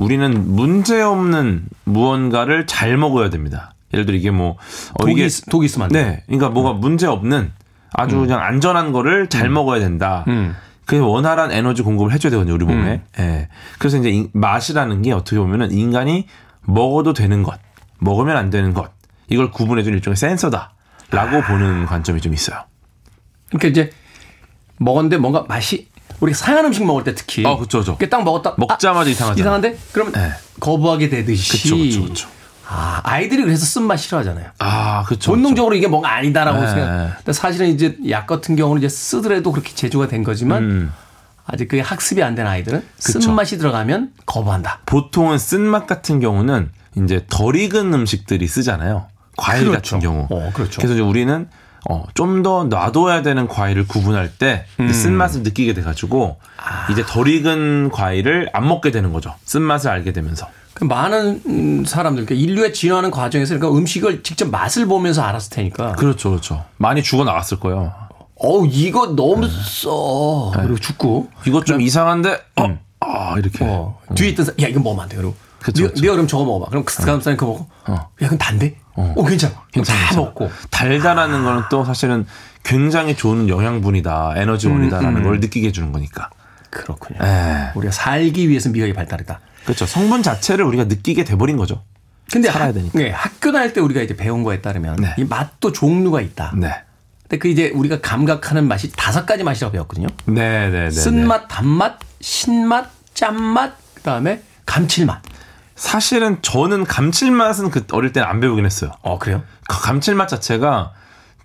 우리는 0.00 0.54
문제 0.54 1.00
없는 1.02 1.66
무언가를 1.84 2.66
잘 2.66 2.96
먹어야 2.96 3.30
됩니다. 3.30 3.74
예를 3.92 4.06
들어 4.06 4.16
이게 4.16 4.30
뭐 4.30 4.50
어, 4.94 5.00
독이, 5.00 5.12
이게 5.12 5.26
있, 5.26 5.32
독이 5.50 5.66
있으면 5.66 5.86
안 5.86 5.92
돼. 5.92 6.02
네, 6.04 6.22
그러니까 6.26 6.48
뭐가 6.50 6.72
문제 6.72 7.06
없는 7.06 7.52
아주 7.92 8.18
그냥 8.18 8.40
안전한 8.40 8.92
거를 8.92 9.28
잘 9.28 9.50
먹어야 9.50 9.80
된다. 9.80 10.24
음. 10.28 10.54
그게 10.86 11.00
원활한 11.00 11.52
에너지 11.52 11.82
공급을 11.82 12.12
해줘야 12.12 12.30
되거든요 12.30 12.54
우리 12.54 12.64
몸에. 12.64 13.02
예. 13.18 13.48
그래서 13.78 13.98
이제 13.98 14.10
인- 14.10 14.30
맛이라는 14.32 15.02
게 15.02 15.12
어떻게 15.12 15.38
보면은 15.38 15.70
인간이 15.70 16.26
먹어도 16.62 17.12
되는 17.12 17.42
것, 17.42 17.58
먹으면 17.98 18.36
안 18.36 18.50
되는 18.50 18.74
것 18.74 18.90
이걸 19.28 19.50
구분해주는 19.50 19.96
일종의 19.98 20.16
센서다 20.16 20.72
라고 21.10 21.42
보는 21.42 21.86
관점이 21.86 22.20
좀 22.20 22.32
있어요. 22.32 22.60
그러니까 23.50 23.68
이제 23.68 23.90
먹었는데 24.78 25.18
뭔가 25.18 25.44
맛이 25.48 25.89
우리 26.20 26.34
상한 26.34 26.64
음식 26.66 26.84
먹을 26.84 27.02
때 27.04 27.14
특히 27.14 27.44
어, 27.44 27.56
그쵸, 27.58 27.80
그쵸. 27.80 27.96
딱 28.10 28.22
먹었다 28.24 28.54
먹자마자 28.58 29.08
아, 29.08 29.10
이상하잖아. 29.10 29.40
이상한데 29.40 29.78
그러면 29.92 30.12
네. 30.12 30.30
거부하게 30.60 31.08
되듯이 31.08 31.62
그쵸, 31.62 31.76
그쵸, 31.76 32.04
그쵸. 32.04 32.28
아 32.68 33.00
아이들이 33.02 33.42
그래서 33.42 33.64
쓴맛 33.64 33.98
싫어하잖아요. 33.98 34.50
아, 34.58 35.02
그렇죠. 35.04 35.32
본능적으로 35.32 35.74
이게 35.74 35.88
뭔가 35.88 36.14
아니다라고 36.14 36.60
네. 36.60 36.66
생각. 36.68 37.16
근데 37.16 37.32
사실은 37.32 37.68
이제 37.68 37.96
약 38.10 38.26
같은 38.26 38.54
경우는 38.54 38.80
이제 38.80 38.88
쓰더라도 38.88 39.50
그렇게 39.50 39.74
제조가 39.74 40.06
된 40.08 40.22
거지만 40.22 40.62
음. 40.62 40.92
아직 41.46 41.66
그게 41.66 41.82
학습이 41.82 42.22
안 42.22 42.34
된 42.36 42.46
아이들은. 42.46 42.84
쓴맛이 42.98 43.58
들어가면 43.58 44.12
거부한다. 44.26 44.80
보통은 44.86 45.38
쓴맛 45.38 45.86
같은 45.88 46.20
경우는 46.20 46.70
이제 47.02 47.24
덜 47.28 47.56
익은 47.56 47.92
음식들이 47.92 48.46
쓰잖아요. 48.46 49.06
과일 49.36 49.64
그렇죠. 49.66 49.96
같은 49.96 50.00
경우. 50.00 50.26
어, 50.30 50.50
그렇죠. 50.54 50.80
래서 50.82 50.94
이제 50.94 51.02
우리는 51.02 51.48
어, 51.88 52.04
좀 52.14 52.42
더 52.42 52.64
놔둬야 52.64 53.22
되는 53.22 53.48
과일을 53.48 53.86
구분할 53.86 54.32
때 54.32 54.66
음. 54.80 54.92
쓴맛을 54.92 55.42
느끼게 55.42 55.74
돼가지고 55.74 56.38
아. 56.56 56.90
이제 56.90 57.02
덜 57.06 57.28
익은 57.28 57.90
과일을 57.90 58.50
안 58.52 58.66
먹게 58.68 58.90
되는 58.90 59.12
거죠. 59.12 59.34
쓴맛을 59.44 59.90
알게 59.90 60.12
되면서. 60.12 60.46
그 60.74 60.84
많은 60.84 61.42
음, 61.46 61.84
사람들, 61.84 62.24
그러니까 62.24 62.42
인류의 62.42 62.72
진화하는 62.72 63.10
과정에서 63.10 63.56
그러니까 63.58 63.76
음식을 63.78 64.22
직접 64.22 64.48
맛을 64.50 64.86
보면서 64.86 65.22
알았을 65.22 65.50
테니까. 65.54 65.92
그렇죠, 65.92 66.30
그렇죠. 66.30 66.64
많이 66.78 67.02
죽어 67.02 67.24
나갔을 67.24 67.58
거예요. 67.60 67.92
어우 68.36 68.66
이거 68.70 69.14
너무 69.14 69.46
써. 69.48 70.50
그리고 70.54 70.78
죽고. 70.78 71.28
이것 71.46 71.66
좀 71.66 71.80
이상한데, 71.82 72.38
어, 72.56 72.78
아 73.00 73.34
이렇게. 73.38 73.64
네. 73.64 73.70
어, 73.70 73.98
뒤에 74.14 74.30
있던 74.30 74.46
사람, 74.46 74.60
야, 74.62 74.68
이거 74.68 74.80
먹으면 74.80 75.02
안 75.02 75.08
돼. 75.08 75.16
그리고. 75.16 75.34
그쵸. 75.58 75.88
네가 76.00 76.12
그럼 76.14 76.26
저거 76.26 76.44
먹어봐. 76.46 76.70
그럼 76.70 76.84
그 76.86 76.94
다음 77.04 77.20
사람이 77.20 77.36
그거 77.36 77.52
먹고. 77.52 77.68
야, 77.92 78.08
그건 78.16 78.38
단데? 78.38 78.76
어, 79.16 79.24
괜찮아. 79.24 79.54
그럼 79.72 79.84
다 79.84 79.94
괜찮아. 79.94 80.20
먹고. 80.20 80.50
달달하는 80.70 81.44
거는 81.44 81.62
또 81.70 81.84
사실은 81.84 82.26
굉장히 82.62 83.16
좋은 83.16 83.48
영양분이다, 83.48 84.34
에너지원이다라는 84.36 85.16
음, 85.18 85.22
걸 85.22 85.40
느끼게 85.40 85.68
해주는 85.68 85.92
거니까. 85.92 86.30
그렇군요. 86.70 87.18
에. 87.24 87.70
우리가 87.74 87.90
살기 87.92 88.48
위해서 88.48 88.68
미각이 88.68 88.92
발달했다. 88.92 89.40
그렇죠. 89.64 89.86
성분 89.86 90.22
자체를 90.22 90.64
우리가 90.64 90.84
느끼게 90.84 91.24
돼버린 91.24 91.56
거죠. 91.56 91.82
근데 92.32 92.48
살아야 92.50 92.68
학- 92.68 92.74
되니까. 92.74 92.98
네, 92.98 93.10
학교 93.10 93.50
다닐 93.50 93.72
때 93.72 93.80
우리가 93.80 94.00
이제 94.02 94.14
배운 94.16 94.42
거에 94.44 94.60
따르면 94.60 94.96
네. 94.96 95.14
이 95.18 95.24
맛도 95.24 95.72
종류가 95.72 96.20
있다. 96.20 96.52
네. 96.56 96.72
근데 97.22 97.38
그 97.38 97.48
이제 97.48 97.70
우리가 97.70 98.00
감각하는 98.00 98.68
맛이 98.68 98.92
다섯 98.92 99.26
가지 99.26 99.42
맛이라고 99.42 99.72
배웠거든요. 99.72 100.06
네, 100.26 100.34
네, 100.34 100.70
네. 100.70 100.84
네. 100.84 100.90
쓴맛, 100.90 101.48
단맛, 101.48 101.98
신맛, 102.20 102.88
짠맛, 103.14 103.74
그다음에 103.94 104.42
감칠맛. 104.66 105.22
사실은 105.80 106.36
저는 106.42 106.84
감칠맛은 106.84 107.70
그 107.70 107.86
어릴 107.92 108.12
때는 108.12 108.28
안 108.28 108.38
배우긴 108.38 108.66
했어요. 108.66 108.92
어, 109.00 109.18
그래요? 109.18 109.42
그 109.66 109.80
감칠맛 109.80 110.28
자체가 110.28 110.92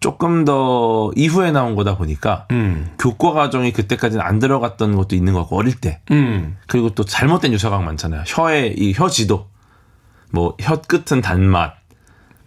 조금 0.01 0.43
더 0.43 1.09
이후에 1.15 1.51
나온 1.51 1.73
거다 1.75 1.95
보니까 1.95 2.45
음. 2.51 2.91
교과 2.99 3.31
과정이 3.31 3.71
그때까지는 3.71 4.23
안 4.23 4.39
들어갔던 4.39 4.97
것도 4.97 5.15
있는 5.15 5.31
것 5.31 5.39
같고 5.39 5.57
어릴 5.57 5.79
때 5.79 6.01
음. 6.11 6.57
그리고 6.67 6.89
또 6.93 7.05
잘못된 7.05 7.53
유사과학 7.53 7.85
많잖아요. 7.85 8.23
혀의 8.27 8.75
이 8.77 8.93
혀지도 8.93 9.47
뭐 10.31 10.53
혀 10.59 10.81
끝은 10.81 11.21
단맛 11.21 11.73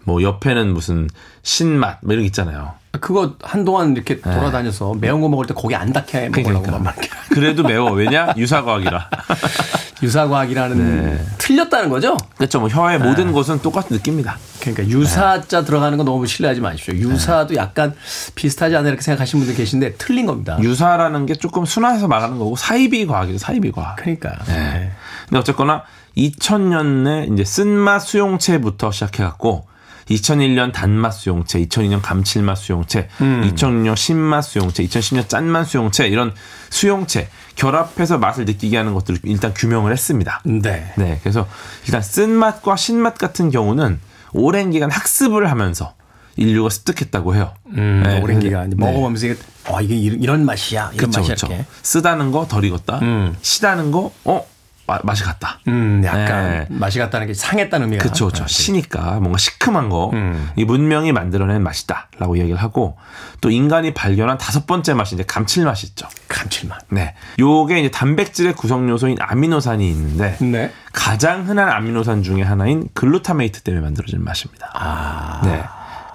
뭐 0.05 0.22
옆에는 0.22 0.74
무슨 0.74 1.09
신맛 1.43 2.01
뭐 2.03 2.12
이런 2.12 2.22
게 2.22 2.26
있잖아요. 2.26 2.74
그거 3.01 3.34
한동안 3.43 3.93
이렇게 3.95 4.20
돌아다녀서 4.20 4.95
매운 5.01 5.20
거 5.22 5.28
먹을 5.28 5.47
때 5.47 5.55
고기 5.55 5.74
안 5.74 5.93
닿게 5.93 6.28
먹으려고 6.28 6.62
그러니까. 6.64 6.78
막 6.78 6.97
그래도 7.30 7.62
매워. 7.62 7.93
왜냐? 7.93 8.34
유사과학이라. 8.36 9.09
유사과학이라는 10.03 11.26
틀렸다는 11.38 11.88
거죠? 11.88 12.16
그렇죠. 12.36 12.61
뭐 12.61 12.68
혀의 12.68 12.99
모든 12.99 13.32
곳은 13.32 13.61
똑같은 13.61 13.96
느낌입니다. 13.96 14.38
그러니까 14.61 14.86
유사자 14.88 15.64
들어가는 15.64 15.96
거 15.99 16.05
너무 16.05 16.26
신뢰하지 16.26 16.61
마십시오. 16.61 16.94
유사도 16.94 17.55
약간 17.57 17.94
비슷하지 18.34 18.76
않나 18.76 18.88
이렇게 18.88 19.03
생각하시는 19.03 19.44
분들 19.44 19.57
계신데 19.57 19.94
틀린 19.94 20.26
겁니다. 20.26 20.59
유사라는 20.61 21.26
게 21.26 21.34
조금 21.34 21.64
순화해서 21.64 22.09
말하는 22.09 22.38
거고 22.38 22.57
사이비 22.57 23.07
과학이죠. 23.07 23.38
사이비 23.38 23.72
과학. 23.72 23.96
그러니까 23.96 24.36
네. 24.46 24.92
근데 25.28 25.38
어쨌거나 25.38 25.82
2000년에 26.16 27.32
이제 27.32 27.44
쓴맛 27.44 28.03
수용체부터 28.03 28.90
시작해갖고 28.90 29.66
2001년 30.11 30.72
단맛 30.72 31.12
수용체, 31.12 31.62
2002년 31.66 32.01
감칠맛 32.01 32.57
수용체, 32.57 33.09
2006년 33.18 33.94
신맛 33.94 34.42
수용체, 34.42 34.82
2010년 34.84 35.28
짠맛 35.28 35.66
수용체 35.66 36.09
이런 36.09 36.32
수용체 36.70 37.28
결합해서 37.59 38.18
맛을 38.18 38.44
느끼게 38.44 38.76
하는 38.76 38.94
것들을 38.94 39.20
일단 39.24 39.52
규명을 39.52 39.92
했습니다. 39.92 40.40
네. 40.44 40.92
네, 40.96 41.18
그래서 41.22 41.46
일단 41.84 42.00
쓴맛과 42.00 42.76
신맛 42.76 43.18
같은 43.18 43.50
경우는 43.50 44.00
오랜 44.32 44.70
기간 44.70 44.90
학습을 44.90 45.50
하면서 45.50 45.94
인류가 46.36 46.70
습득했다고 46.70 47.34
해요. 47.34 47.52
음, 47.76 48.02
네, 48.06 48.20
오랜 48.20 48.38
기간 48.38 48.70
네. 48.70 48.76
먹어보면서 48.76 49.26
이게 49.26 49.36
어 49.68 49.80
이게 49.80 49.96
이런, 49.96 50.22
이런 50.22 50.44
맛이야 50.46 50.92
이런 50.94 51.11
그쵸, 51.11 51.20
맛이야 51.20 51.34
그쵸. 51.34 51.64
쓰다는 51.82 52.30
거 52.30 52.46
덜 52.46 52.64
익었다. 52.64 53.00
음. 53.00 53.36
시다는 53.42 53.90
거, 53.90 54.12
어, 54.24 54.46
마- 54.89 54.99
맛이 55.05 55.22
같다. 55.22 55.61
음, 55.68 56.01
약간 56.03 56.51
네. 56.51 56.66
맛이 56.70 56.99
같다는 56.99 57.26
게 57.26 57.34
상했다는 57.34 57.86
의미가. 57.89 58.03
그쵸. 58.03 58.30
네. 58.30 58.45
시니까 58.47 59.20
뭔가 59.20 59.36
시큼한 59.36 59.91
거, 59.91 60.11
음. 60.14 60.49
이 60.57 60.64
문명이 60.64 61.12
만들어낸 61.12 61.62
맛이다. 61.62 62.09
라고 62.18 62.36
이야기를 62.36 62.59
하고, 62.61 62.97
또 63.43 63.51
인간이 63.51 63.93
발견한 63.93 64.39
다섯 64.39 64.66
번째 64.66 64.95
맛이 64.95 65.14
이제 65.14 65.24
감칠맛이 65.24 65.89
있죠. 65.89 66.09
감칠맛. 66.28 66.86
네. 66.89 67.14
요게 67.39 67.80
이제 67.80 67.91
단백질의 67.91 68.55
구성 68.55 68.89
요소인 68.89 69.18
아미노산이 69.20 69.86
있는데, 69.91 70.36
네. 70.41 70.72
가장 70.95 71.47
흔한 71.47 71.68
아미노산 71.68 72.22
중에 72.22 72.43
하나인 72.43 72.89
글루타메이트 72.95 73.61
때문에 73.62 73.82
만들어진 73.84 74.24
맛입니다. 74.24 74.70
아. 74.74 75.43
네. 75.45 75.62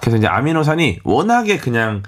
그래서 0.00 0.16
이제 0.18 0.26
아미노산이 0.26 0.98
워낙에 1.04 1.58
그냥 1.58 2.02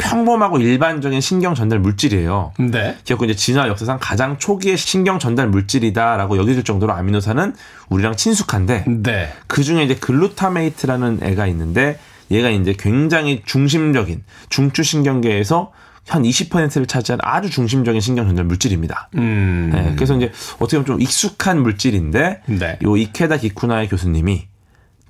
평범하고 0.00 0.58
일반적인 0.58 1.20
신경 1.20 1.54
전달 1.54 1.78
물질이에요. 1.78 2.52
네. 2.58 2.96
그래서 3.04 3.24
이제 3.24 3.34
진화 3.34 3.68
역사상 3.68 3.98
가장 4.00 4.38
초기의 4.38 4.76
신경 4.76 5.18
전달 5.18 5.48
물질이다라고 5.48 6.36
여겨질 6.38 6.64
정도로 6.64 6.92
아미노산은 6.92 7.54
우리랑 7.88 8.16
친숙한데 8.16 8.84
네. 8.88 9.32
그 9.46 9.62
중에 9.62 9.84
이제 9.84 9.94
글루타메이트라는 9.94 11.20
애가 11.22 11.46
있는데 11.48 11.98
얘가 12.30 12.48
이제 12.50 12.74
굉장히 12.78 13.42
중심적인 13.44 14.22
중추 14.48 14.82
신경계에서 14.82 15.72
한 16.08 16.22
20%를 16.22 16.86
차지한 16.86 17.20
아주 17.22 17.50
중심적인 17.50 18.00
신경 18.00 18.26
전달 18.26 18.44
물질입니다. 18.44 19.10
음. 19.16 19.70
네, 19.72 19.92
그래서 19.94 20.16
이제 20.16 20.32
어떻게 20.58 20.78
보면 20.78 20.86
좀 20.86 21.00
익숙한 21.00 21.62
물질인데 21.62 22.42
네. 22.46 22.78
요 22.82 22.96
이케다 22.96 23.36
기쿠나에 23.36 23.88
교수님이 23.88 24.48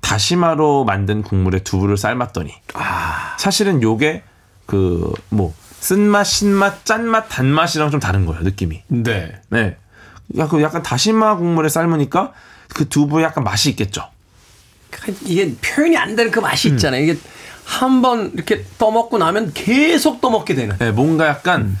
다시마로 0.01 0.83
만든 0.83 1.21
국물에 1.21 1.59
두부를 1.59 1.97
삶았더니 1.97 2.53
아. 2.73 3.35
사실은 3.37 3.81
요게 3.81 4.23
그 4.71 5.13
뭐 5.29 5.53
쓴맛, 5.79 6.25
신맛, 6.27 6.85
짠맛, 6.85 7.27
단맛이랑 7.29 7.89
좀 7.91 7.99
다른 7.99 8.25
거예요 8.25 8.43
느낌이. 8.43 8.83
네. 8.87 9.33
네, 9.49 9.77
약간 10.37 10.61
약간 10.61 10.83
다시마 10.83 11.37
국물에 11.37 11.69
삶으니까 11.69 12.33
그 12.73 12.87
두부에 12.87 13.23
약간 13.23 13.43
맛이 13.43 13.69
있겠죠. 13.71 14.03
그 14.91 15.13
이게 15.25 15.55
표현이 15.55 15.97
안 15.97 16.15
되는 16.15 16.31
그 16.31 16.39
맛이 16.39 16.69
음. 16.69 16.73
있잖아요. 16.75 17.01
이게 17.03 17.17
한 17.65 18.01
번 18.01 18.31
이렇게 18.33 18.65
떠먹고 18.77 19.17
나면 19.17 19.51
계속 19.53 20.21
떠먹게 20.21 20.55
되는 20.55 20.77
네, 20.77 20.91
뭔가 20.91 21.27
약간 21.27 21.61
음. 21.61 21.79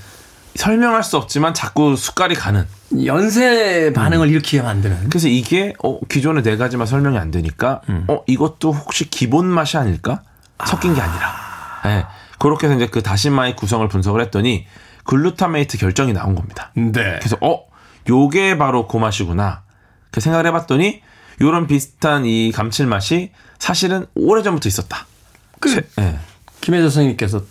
설명할 0.55 1.03
수 1.03 1.17
없지만 1.17 1.53
자꾸 1.53 1.95
숟갈이 1.95 2.35
가는. 2.35 2.65
연쇄 3.05 3.93
반응을 3.93 4.29
일으키게 4.29 4.61
만드는. 4.63 5.09
그래서 5.09 5.27
이게 5.27 5.73
어, 5.83 5.99
기존의 6.09 6.43
네 6.43 6.57
가지만 6.57 6.87
설명이 6.87 7.17
안 7.17 7.31
되니까 7.31 7.81
음. 7.89 8.05
어 8.09 8.23
이것도 8.27 8.71
혹시 8.73 9.09
기본 9.09 9.45
맛이 9.47 9.77
아닐까 9.77 10.23
섞인 10.65 10.93
게 10.95 11.01
아니라. 11.01 11.81
네, 11.85 12.05
그렇게 12.41 12.65
해서 12.65 12.75
이제 12.75 12.87
그 12.87 13.03
다시마의 13.03 13.55
구성을 13.55 13.87
분석을 13.87 14.19
했더니 14.21 14.65
글루타메이트 15.03 15.77
결정이 15.77 16.11
나온 16.13 16.33
겁니다. 16.33 16.71
네. 16.75 17.19
그래서 17.19 17.37
어 17.41 17.61
요게 18.09 18.57
바로 18.57 18.87
그 18.87 18.97
맛이구나. 18.97 19.61
그 20.09 20.21
생각을 20.21 20.47
해봤더니 20.47 21.01
요런 21.39 21.67
비슷한 21.67 22.25
이 22.25 22.51
감칠맛이 22.51 23.31
사실은 23.59 24.07
오래전부터 24.15 24.67
있었다. 24.67 25.05
그 25.59 25.69
쇠- 25.69 25.83
예. 25.99 26.17
김혜자 26.61 26.83
선생님께서 26.85 27.43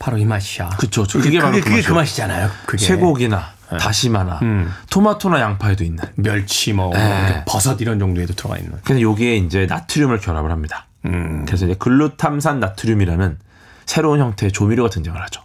바로 0.00 0.18
이 0.18 0.24
맛이야. 0.24 0.70
그쵸, 0.70 1.06
저 1.06 1.18
그게, 1.18 1.30
그게 1.30 1.38
바로 1.40 1.52
그게, 1.52 1.62
그 1.62 1.70
그게 1.70 1.82
그. 1.82 1.92
맛이잖아요. 1.92 2.50
그게 2.66 2.84
쇠고기나 2.84 3.52
다시마나 3.78 4.40
음. 4.42 4.72
토마토나 4.90 5.40
양파에도 5.40 5.84
있는. 5.84 6.02
멸치 6.16 6.72
뭐 6.72 6.90
네. 6.92 7.44
버섯 7.46 7.80
이런 7.80 8.00
종류에도 8.00 8.34
들어가 8.34 8.58
있는. 8.58 8.72
그래서 8.84 9.00
여기에 9.00 9.36
이제 9.36 9.66
나트륨을 9.66 10.18
결합을 10.18 10.50
합니다. 10.50 10.86
음. 11.04 11.44
그래서 11.46 11.66
이제 11.66 11.74
글루탐산 11.78 12.58
나트륨이라는 12.58 13.38
새로운 13.86 14.20
형태의 14.20 14.52
조미료가 14.52 14.90
등장을 14.90 15.20
하죠. 15.22 15.42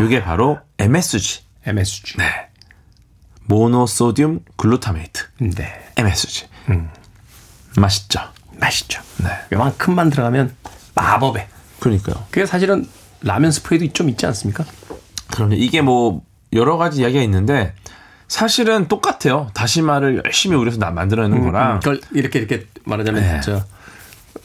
이게 0.00 0.22
바로 0.22 0.58
MSG, 0.78 1.42
MSG. 1.66 2.16
네. 2.18 2.24
monosodium 3.46 4.40
glutamate, 4.56 5.22
네. 5.56 5.90
MSG. 5.96 6.46
음. 6.70 6.90
맛있죠. 7.76 8.20
맛있죠. 8.58 9.02
네. 9.18 9.30
요만큼만 9.52 10.10
들어가면 10.10 10.54
마법에. 10.94 11.48
그러니까요. 11.80 12.24
그게 12.30 12.46
사실은 12.46 12.88
라면 13.22 13.50
스프에도 13.50 13.92
좀 13.92 14.08
있지 14.08 14.26
않습니까? 14.26 14.64
그럼요. 15.32 15.54
이게 15.54 15.80
뭐 15.80 16.22
여러 16.52 16.76
가지 16.76 17.00
이야기가 17.00 17.22
있는데 17.22 17.74
사실은 18.28 18.88
똑같아요. 18.88 19.50
다시마를 19.54 20.22
열심히 20.24 20.56
우려서 20.56 20.78
나 20.78 20.90
만들어내는 20.90 21.42
거랑. 21.44 21.74
음, 21.74 21.80
그걸 21.80 22.00
이렇게 22.12 22.38
이렇게 22.38 22.66
말하자면 22.84 23.22
네. 23.22 23.40
저 23.42 23.64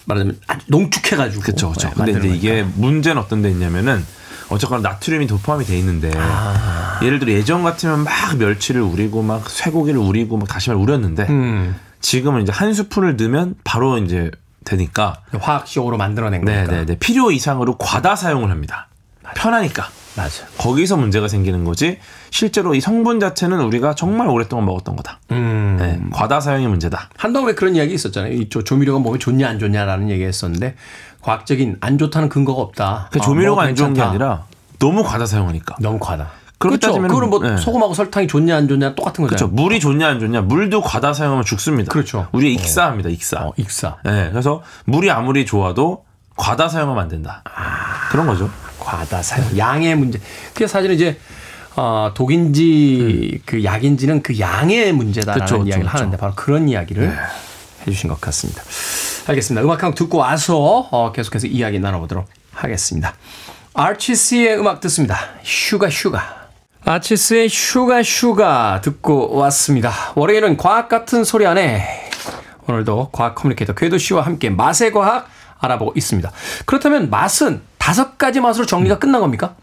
말하자면 0.08 0.40
아주 0.48 0.66
농축해가지고. 0.68 1.42
그렇죠, 1.44 1.70
그렇죠. 1.72 1.90
네, 2.04 2.12
근데 2.14 2.28
이제 2.30 2.36
이게. 2.36 2.64
문제는 2.76 3.22
어떤 3.22 3.42
데 3.42 3.50
있냐면은 3.52 4.04
어쨌거나 4.50 4.82
나트륨이 4.90 5.28
더 5.28 5.38
포함이 5.38 5.66
돼 5.66 5.78
있는데 5.80 6.10
아. 6.16 7.00
예를 7.04 7.20
들어 7.20 7.32
예전 7.34 7.64
같으면 7.64 8.04
막 8.06 8.38
멸치를 8.38 8.82
우리고 8.82 9.22
막 9.22 9.50
쇠고기를 9.50 10.00
우리고 10.00 10.38
막 10.38 10.48
다시마를 10.48 10.82
우렸는데 10.82 11.28
음, 11.30 11.76
지금은 12.00 12.44
이제 12.44 12.52
한 12.54 12.74
스푼을 12.74 13.18
넣으면 13.18 13.56
바로 13.66 13.98
이제 13.98 14.32
되니까 14.64 15.22
화학식으로 15.38 15.98
만들어낸 15.98 16.44
거니까. 16.46 16.64
네 16.72 16.78
네 16.80 16.86
네 16.86 16.98
필요 16.98 17.32
이상으로 17.32 17.78
과다 17.78 18.16
사용을 18.16 18.50
합니다. 18.50 18.88
편하니까 19.36 19.90
맞아. 20.16 20.46
거기서 20.58 20.98
문제가 20.98 21.28
생기는 21.28 21.64
거지 21.64 22.00
실제로 22.32 22.74
이 22.74 22.82
성분 22.82 23.20
자체는 23.20 23.60
우리가 23.62 23.94
정말 23.94 24.28
오랫동안 24.28 24.66
먹었던 24.66 24.96
거다. 24.96 25.20
음. 25.32 25.78
네, 25.80 26.00
과다 26.12 26.40
사용이 26.40 26.68
문제다. 26.68 27.10
한동안 27.16 27.50
왜 27.50 27.56
그런 27.56 27.76
이야기 27.76 27.94
있었잖아요. 27.94 28.34
이 28.34 28.50
조, 28.50 28.64
조미료가 28.64 29.00
몸에 29.00 29.20
좋냐 29.20 29.48
안 29.48 29.60
좋냐라는 29.60 30.10
얘기 30.10 30.24
했었는데 30.24 30.76
과학적인 31.22 31.78
안 31.82 31.98
좋다는 31.98 32.30
근거가 32.30 32.62
없다. 32.62 33.10
그 33.12 33.20
어, 33.20 33.22
조미료가 33.22 33.62
뭐안 33.62 33.76
좋은 33.76 33.94
게. 33.94 34.02
아니라 34.02 34.46
너무 34.80 35.04
과다 35.04 35.26
사용하니까. 35.28 35.76
너무 35.80 36.00
과다. 36.00 36.30
그렇죠. 36.58 36.94
그거는 37.00 37.30
뭐 37.30 37.40
네. 37.40 37.56
소금하고 37.58 37.94
설탕이 37.94 38.26
좋냐 38.28 38.56
안 38.56 38.68
좋냐 38.68 38.96
똑같은 38.96 39.24
그렇죠. 39.28 39.46
거잖아요. 39.46 39.54
물이 39.64 39.80
좋냐 39.80 40.08
안 40.08 40.20
좋냐. 40.20 40.42
물도 40.42 40.82
과다 40.82 41.14
사용하면 41.14 41.46
죽습니다. 41.46 41.92
그렇죠. 41.92 42.28
우리 42.32 42.54
익사합니다. 42.54 43.10
익사. 43.10 43.38
어, 43.46 43.54
익사. 43.58 43.98
네, 44.04 44.30
그래서 44.32 44.64
물이 44.86 45.12
아무리 45.12 45.46
좋아도 45.46 46.06
과다 46.36 46.68
사용하면 46.68 47.04
안 47.04 47.10
된다. 47.10 47.44
그런 48.10 48.26
거죠. 48.26 48.50
과다 48.88 49.22
사용. 49.22 49.58
양의 49.58 49.96
문제. 49.96 50.18
그게 50.54 50.66
사실은 50.66 50.96
이제 50.96 51.18
어, 51.76 52.12
독인지 52.16 53.42
그 53.46 53.64
약인지는 53.64 54.24
그 54.24 54.40
양의 54.40 54.94
문제다라는 54.94 55.42
음. 55.42 55.46
그쵸, 55.46 55.58
그쵸, 55.60 55.68
이야기를 55.68 55.84
그쵸. 55.86 55.98
네. 55.98 56.00
하는데 56.00 56.18
바로 56.18 56.34
그런 56.36 56.70
이야기를 56.70 57.14
해주신 57.82 58.10
것 58.10 58.22
같습니다. 58.22 58.64
알겠습니다. 59.28 59.62
음악 59.64 59.84
한 59.84 59.92
곡 59.92 59.96
듣고 59.96 60.20
와서 60.20 60.88
어, 60.92 61.12
계속해서 61.12 61.48
이야기 61.48 61.80
나눠보도록 61.80 62.26
하겠습니다. 62.54 63.14
Archies의 63.74 64.58
음악 64.58 64.80
듣습니다. 64.82 65.18
Sugar 65.44 65.90
Sugar. 65.90 66.48
Archies의 66.86 67.50
Sugar 67.50 68.02
Sugar 68.02 68.80
듣고 68.82 69.36
왔습니다. 69.36 69.92
월요일은 70.16 70.56
과학 70.56 70.88
같은 70.88 71.26
소리하네 71.26 71.86
오늘도 72.68 73.10
과학 73.12 73.36
커뮤니케이터 73.36 73.74
궤도 73.74 73.98
씨와 73.98 74.22
함께 74.24 74.50
맛의 74.50 74.92
과학 74.94 75.30
알아보고 75.60 75.94
있습니다. 75.96 76.32
그렇다면 76.66 77.10
맛은 77.10 77.62
다섯 77.78 78.18
가지 78.18 78.40
맛으로 78.42 78.66
정리가 78.66 79.00
끝난 79.00 79.22
겁니까? 79.22 79.56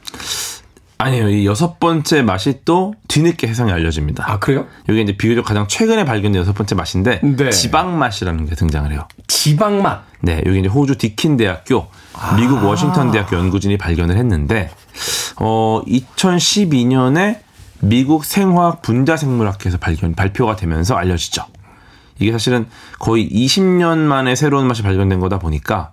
아니에요. 0.99 1.29
이 1.29 1.47
여섯 1.47 1.79
번째 1.81 2.23
맛이 2.23 2.61
또 2.65 2.95
뒤늦게 3.09 3.47
해상에 3.47 3.73
알려집니다. 3.73 4.25
아 4.27 4.39
그래요? 4.39 4.67
이게 4.89 5.03
이제 5.03 5.17
비교적 5.17 5.45
가장 5.45 5.67
최근에 5.69 6.05
발견된 6.05 6.41
여섯 6.41 6.53
번째 6.55 6.75
맛인데 6.77 7.21
네. 7.23 7.51
지방 7.51 7.99
맛이라는 7.99 8.47
게 8.47 8.55
등장을 8.55 8.91
해요. 8.91 9.07
지방 9.27 9.83
맛. 9.83 10.05
네, 10.23 10.43
여기 10.47 10.61
이제 10.61 10.69
호주 10.69 10.97
디킨 10.97 11.37
대학교, 11.37 11.89
미국 12.39 12.65
워싱턴 12.65 13.11
대학교 13.11 13.37
연구진이 13.37 13.77
발견을 13.77 14.17
했는데, 14.17 14.71
어, 15.37 15.83
2012년에 15.87 17.41
미국 17.81 18.25
생화학 18.25 18.81
분자생물학회에서 18.81 19.77
발견, 19.77 20.15
발표가 20.15 20.57
되면서 20.57 20.95
알려지죠. 20.97 21.45
이게 22.25 22.33
사실은 22.33 22.67
거의 22.99 23.29
20년 23.29 23.99
만에 23.99 24.35
새로운 24.35 24.67
맛이 24.67 24.83
발견된 24.83 25.21
거다 25.21 25.39
보니까, 25.39 25.93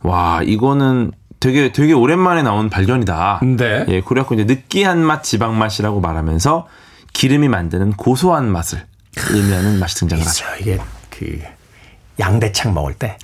와, 0.00 0.40
이거는 0.42 1.12
되게, 1.38 1.70
되게 1.70 1.92
오랜만에 1.92 2.42
나온 2.42 2.68
발견이다. 2.68 3.40
네. 3.56 3.84
예, 3.88 4.00
그래갖고 4.00 4.34
이제 4.34 4.44
느끼한 4.44 4.98
맛, 4.98 5.22
지방 5.22 5.56
맛이라고 5.56 6.00
말하면서 6.00 6.66
기름이 7.12 7.48
만드는 7.48 7.92
고소한 7.92 8.50
맛을 8.50 8.84
의미하는 9.30 9.78
맛이 9.78 9.94
등장을 9.96 10.26
하죠. 10.26 10.44
이게 10.60 10.80
그 11.10 11.40
양대창 12.18 12.74
먹을 12.74 12.94
때 12.94 13.16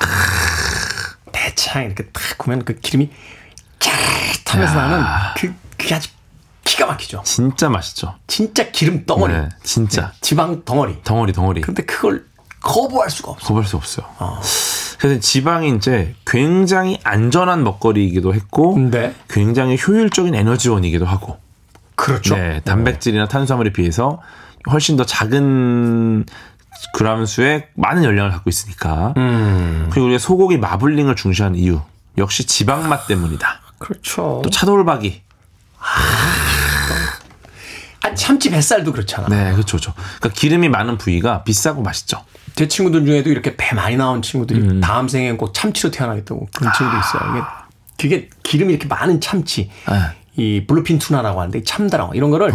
대창 1.33 1.85
이렇게 1.85 2.05
탁 2.07 2.39
구면 2.39 2.65
그 2.65 2.79
기름이 2.79 3.11
짜릿하면서 3.81 4.75
나는 4.75 5.05
그 5.37 5.53
그게 5.77 5.95
아주 5.95 6.09
기가 6.65 6.87
막히죠. 6.87 7.23
진짜 7.25 7.69
맛있죠. 7.69 8.15
진짜 8.27 8.71
기름 8.71 9.05
덩어리. 9.05 9.33
네, 9.33 9.49
진짜. 9.63 10.13
지방 10.21 10.65
덩어리. 10.65 11.03
덩어리, 11.05 11.33
덩어리. 11.33 11.61
근데 11.61 11.85
그걸 11.85 12.25
거부할 12.65 13.11
수가 13.11 13.33
없어. 13.33 13.47
거부할 13.47 13.69
수 13.69 13.77
없어요. 13.77 14.07
그래서 14.99 15.21
지방이 15.21 15.77
이제 15.77 16.15
굉장히 16.27 16.99
안전한 17.05 17.63
먹거리이기도 17.63 18.35
했고, 18.35 18.79
네. 18.91 19.15
굉장히 19.29 19.77
효율적인 19.77 20.35
에너지원이기도 20.35 21.05
하고, 21.05 21.39
그렇죠. 21.95 22.37
네, 22.37 22.61
단백질이나 22.65 23.29
탄수화물에 23.29 23.73
비해서 23.73 24.21
훨씬 24.71 24.97
더 24.97 25.05
작은 25.05 26.25
그램 26.95 27.27
수의 27.27 27.69
많은 27.75 28.03
열량을 28.03 28.31
갖고 28.33 28.51
있으니까. 28.51 29.15
음. 29.17 29.89
그리고 29.91 30.07
우리가 30.07 30.19
소고기 30.19 30.59
마블링을 30.59 31.17
중시하는 31.17 31.59
이유 31.59 31.81
역시 32.19 32.47
지방 32.47 32.89
맛 32.89 33.07
때문이다. 33.07 33.61
그렇죠. 33.79 34.41
또 34.43 34.51
차돌박이. 34.51 35.23
아 38.03 38.15
참치 38.15 38.51
뱃살도 38.51 38.93
그렇잖아. 38.93 39.29
네, 39.29 39.53
그렇죠, 39.53 39.77
그렇죠. 39.79 39.95
그러니까 39.95 40.29
기름이 40.31 40.69
많은 40.69 40.99
부위가 40.99 41.43
비싸고 41.45 41.83
맛있죠. 41.83 42.25
제 42.55 42.69
친구들 42.69 43.05
중에도 43.05 43.31
이렇게 43.31 43.57
배 43.57 43.75
많이 43.75 43.97
나온 43.97 44.23
친구들이 44.23 44.81
다음 44.81 45.09
생엔 45.09 45.37
꼭 45.37 45.53
참치로 45.53 45.91
태어나겠다고 45.91 46.49
그런 46.55 46.73
친구도 46.73 46.99
있어요. 46.99 47.31
이게 47.33 47.45
그게 47.97 48.31
기름이 48.43 48.73
이렇게 48.73 48.87
많은 48.87 49.21
참치, 49.21 49.71
네. 49.89 50.01
이 50.37 50.67
블루핀 50.67 50.99
투나라고 50.99 51.41
하는데 51.41 51.59
이 51.59 51.65
참다랑 51.65 52.11
이런 52.15 52.31
거를 52.31 52.53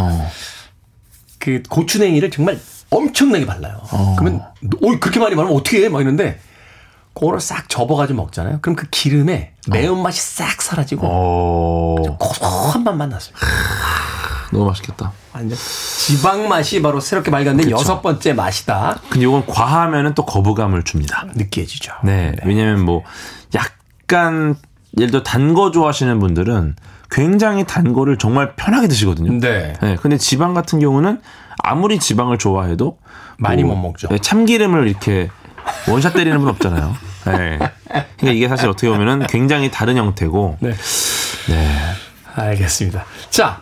그 1.40 1.64
고추냉이를 1.70 2.32
정말 2.32 2.60
엄청나게 2.90 3.46
발라요. 3.46 3.82
그러면 4.18 4.42
오 4.82 5.00
그렇게 5.00 5.20
많이 5.20 5.36
바르면 5.36 5.56
어떻게 5.56 5.84
해? 5.84 5.90
막 5.90 6.02
이러는데 6.02 6.40
그거를 7.14 7.40
싹 7.42 7.68
접어가지고 7.68 8.22
먹잖아요. 8.22 8.60
그럼 8.62 8.76
그 8.76 8.88
기름에 8.90 9.54
매운맛이 9.70 10.20
싹 10.22 10.62
사라지고 10.62 11.08
어, 11.08 12.18
고소한 12.18 12.84
맛만 12.84 13.10
났어요. 13.10 13.36
너무 14.52 14.66
맛있겠다. 14.66 15.12
완전 15.34 15.58
지방 15.58 16.48
맛이 16.48 16.82
바로 16.82 17.00
새롭게 17.00 17.30
발견된 17.32 17.66
그쵸. 17.66 17.76
여섯 17.76 18.02
번째 18.02 18.34
맛이다. 18.34 19.00
근데 19.10 19.26
이건 19.28 19.46
과하면은 19.46 20.16
또 20.16 20.26
거부감을 20.26 20.84
줍니다. 20.84 21.26
느끼해지죠. 21.36 21.94
네, 22.04 22.34
왜냐면 22.46 22.84
뭐 22.84 23.04
약간 23.56 24.56
예를 24.98 25.12
들어 25.12 25.24
단 25.24 25.54
거 25.54 25.72
좋아하시는 25.72 26.20
분들은 26.20 26.76
굉장히 27.12 27.66
단 27.66 27.94
거를 27.94 28.18
정말 28.18 28.56
편하게 28.56 28.88
드시거든요. 28.88 29.40
네. 29.40 29.74
네, 29.82 29.96
근데 30.02 30.18
지방 30.18 30.54
같은 30.54 30.80
경우는 30.80 31.22
아무리 31.64 32.00
지방을 32.00 32.38
좋아해도 32.38 32.98
많이 33.38 33.64
못 33.64 33.76
먹죠. 33.76 34.08
네, 34.10 34.18
참기름을 34.20 34.88
이렇게 34.88 35.30
원샷 35.88 36.14
때리는 36.14 36.38
분 36.40 36.48
없잖아요. 36.50 36.96
네. 37.26 37.60
그러니까 38.18 38.32
이게 38.32 38.48
사실 38.48 38.68
어떻게 38.70 38.90
보면은 38.90 39.28
굉장히 39.28 39.70
다른 39.72 39.98
형태고. 39.98 40.58
네. 40.60 40.74
네. 41.50 41.78
알겠습니다. 42.36 43.06
자. 43.30 43.62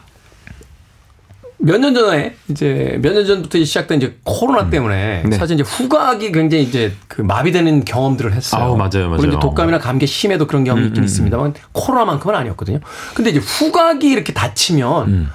몇 1.59 1.79
년 1.79 1.95
전에 1.95 2.35
이제 2.49 2.99
몇 3.01 3.13
년 3.13 3.25
전부터 3.25 3.57
시작된 3.63 3.97
이제 3.97 4.17
코로나 4.23 4.69
때문에 4.69 5.23
네. 5.25 5.37
사실 5.37 5.55
이제 5.59 5.63
후각이 5.63 6.31
굉장히 6.31 6.63
이제 6.63 6.93
그 7.07 7.21
마비되는 7.21 7.83
경험들을 7.83 8.31
했어요. 8.33 8.61
아우, 8.63 8.77
맞아요, 8.77 9.07
맞아요. 9.09 9.09
물론 9.17 9.29
이제 9.31 9.39
독감이나 9.39 9.79
감기 9.79 10.05
심해도 10.05 10.45
그런 10.45 10.63
경험이 10.63 10.87
있긴 10.87 11.03
있습니다만 11.03 11.55
코로나만큼은 11.71 12.35
아니었거든요. 12.35 12.79
근데 13.15 13.31
이제 13.31 13.39
후각이 13.39 14.07
이렇게 14.07 14.33
다치면 14.33 15.29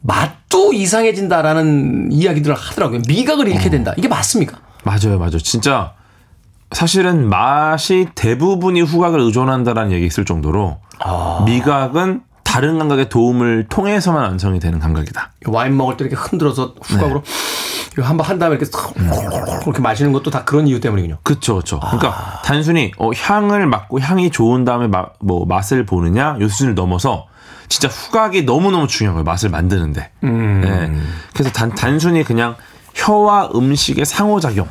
맛도 0.00 0.72
이상해진다라는 0.72 2.10
이야기들을 2.12 2.54
하더라고요. 2.56 3.02
미각을 3.08 3.48
잃게 3.48 3.70
된다. 3.70 3.94
이게 3.96 4.08
맞습니까? 4.08 4.58
맞아요, 4.82 5.18
맞아요. 5.18 5.38
진짜 5.38 5.92
사실은 6.72 7.28
맛이 7.28 8.08
대부분이 8.16 8.80
후각을 8.82 9.20
의존한다라는 9.20 9.92
얘기 9.92 10.04
있을 10.06 10.24
정도로 10.24 10.78
아. 10.98 11.42
미각은 11.46 12.22
다른 12.54 12.78
감각의 12.78 13.08
도움을 13.08 13.66
통해서만 13.68 14.22
완성이 14.22 14.60
되는 14.60 14.78
감각이다. 14.78 15.32
와인 15.46 15.76
먹을 15.76 15.96
때 15.96 16.04
이렇게 16.04 16.14
흔들어서 16.14 16.72
후각으로 16.80 17.24
이거 17.94 18.02
한번 18.04 18.24
한 18.28 18.38
다음에 18.38 18.54
이렇게 18.54 18.64
싹 18.70 18.94
그렇게 19.64 19.80
마시는 19.80 20.12
것도 20.12 20.30
다 20.30 20.44
그런 20.44 20.68
이유 20.68 20.78
때문이군요. 20.78 21.18
그렇죠, 21.24 21.54
그렇죠. 21.54 21.80
아. 21.82 21.90
그러니까 21.90 22.42
단순히 22.44 22.92
어, 22.98 23.10
향을 23.12 23.66
맡고 23.66 23.98
향이 23.98 24.30
좋은 24.30 24.64
다음에 24.64 24.86
마- 24.86 25.06
뭐 25.18 25.44
맛을 25.46 25.84
보느냐 25.84 26.36
요 26.40 26.48
수준을 26.48 26.76
넘어서 26.76 27.26
진짜 27.68 27.88
후각이 27.88 28.44
너무 28.44 28.70
너무 28.70 28.86
중요한 28.86 29.14
거예요. 29.16 29.24
맛을 29.24 29.50
만드는데. 29.50 30.12
음. 30.22 30.60
네. 30.62 30.92
그래서 31.32 31.50
단 31.50 31.74
단순히 31.74 32.22
그냥 32.22 32.54
혀와 32.94 33.50
음식의 33.52 34.04
상호작용 34.04 34.68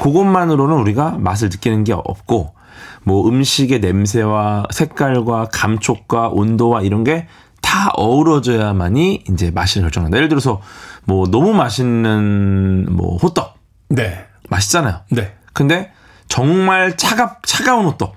그것만으로는 0.00 0.74
우리가 0.78 1.14
맛을 1.20 1.48
느끼는 1.48 1.84
게 1.84 1.92
없고 1.92 2.54
뭐 3.02 3.28
음식의 3.28 3.80
냄새와 3.80 4.64
색깔과 4.70 5.48
감촉과 5.52 6.28
온도와 6.28 6.82
이런 6.82 7.04
게 7.04 7.26
다 7.64 7.90
어우러져야만이 7.94 9.24
이제 9.30 9.50
맛을 9.50 9.80
결정한다. 9.82 10.18
예를 10.18 10.28
들어서 10.28 10.60
뭐 11.06 11.26
너무 11.26 11.54
맛있는 11.54 12.86
뭐 12.94 13.16
호떡 13.16 13.54
네. 13.88 14.26
맛있잖아요. 14.50 15.00
네. 15.10 15.34
근데 15.54 15.90
정말 16.28 16.96
차갑 16.96 17.40
차가운 17.46 17.86
호떡 17.86 18.14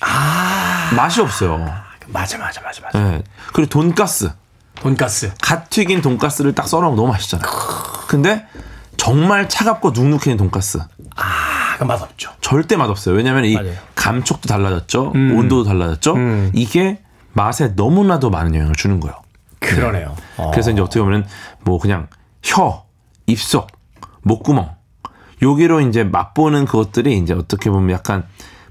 아. 0.00 0.90
맛이 0.96 1.20
없어요. 1.20 1.58
맞아, 2.08 2.36
맞아, 2.36 2.60
맞아, 2.62 2.82
맞아. 2.82 2.98
예. 2.98 3.22
그리고 3.52 3.68
돈가스 3.70 4.32
돈가스. 4.74 5.32
갓 5.40 5.70
튀긴 5.70 6.02
돈가스를 6.02 6.54
딱 6.54 6.66
썰어 6.66 6.80
먹으면 6.82 6.96
너무 6.96 7.08
맛있잖아. 7.12 7.44
근데 8.08 8.44
정말 8.96 9.48
차갑고 9.48 9.92
눅눅해진 9.92 10.36
돈가스 10.36 10.80
아, 11.20 11.76
그 11.78 11.84
맛없죠. 11.84 12.30
절대 12.40 12.76
맛없어요. 12.76 13.14
왜냐하면 13.14 13.44
이 13.44 13.54
맞아요. 13.54 13.72
감촉도 13.94 14.48
달라졌죠, 14.48 15.12
온도도 15.14 15.64
달라졌죠. 15.64 16.14
음. 16.14 16.50
이게 16.54 17.00
맛에 17.32 17.68
너무나도 17.76 18.30
많은 18.30 18.54
영향을 18.54 18.74
주는 18.74 18.98
거예요. 19.00 19.16
그러네요. 19.60 20.16
어. 20.36 20.50
그래서 20.50 20.70
이제 20.70 20.80
어떻게 20.80 21.00
보면 21.00 21.26
뭐 21.62 21.78
그냥 21.78 22.08
혀, 22.42 22.84
입속, 23.26 23.68
목구멍 24.22 24.70
여기로 25.42 25.80
이제 25.82 26.04
맛보는 26.04 26.64
그것들이 26.64 27.16
이제 27.18 27.34
어떻게 27.34 27.70
보면 27.70 27.90
약간 27.90 28.24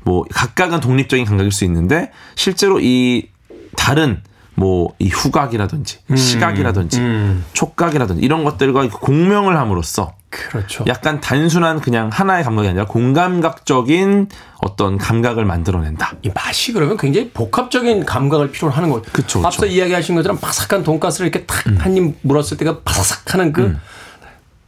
뭐 0.04 0.24
각각은 0.32 0.80
독립적인 0.80 1.26
감각일 1.26 1.52
수 1.52 1.66
있는데 1.66 2.12
실제로 2.36 2.80
이 2.80 3.30
다른 3.76 4.22
뭐 4.56 4.94
이 5.00 5.08
후각이라든지 5.08 6.00
시각이라든지 6.16 7.00
음. 7.00 7.46
촉각이라든지 7.54 8.22
이런 8.22 8.44
것들과 8.44 8.88
공명을 8.90 9.58
함으로써 9.58 10.14
그렇죠. 10.30 10.86
약간 10.88 11.20
단순한 11.20 11.82
그냥 11.82 12.10
하나의 12.12 12.44
감각이 12.44 12.68
아니라 12.68 12.86
공감각적인 12.86 14.28
어떤 14.62 14.98
감각을 14.98 15.46
만들어낸다. 15.46 16.14
이 16.22 16.32
맛이 16.34 16.72
그러면 16.74 16.98
굉장히 16.98 17.30
복합적인 17.32 18.06
감각을 18.06 18.52
필요로 18.52 18.74
하는 18.74 18.90
거죠. 18.90 19.10
그쵸. 19.12 19.42
앞서 19.44 19.66
이야기하신 19.66 20.16
것처럼 20.16 20.38
바삭한 20.40 20.84
돈가스를 20.84 21.28
이렇게 21.28 21.46
탁 21.46 21.66
한입 21.80 22.18
물었을 22.22 22.58
때가 22.58 22.82
바삭하는 22.84 23.54
그 23.54 23.78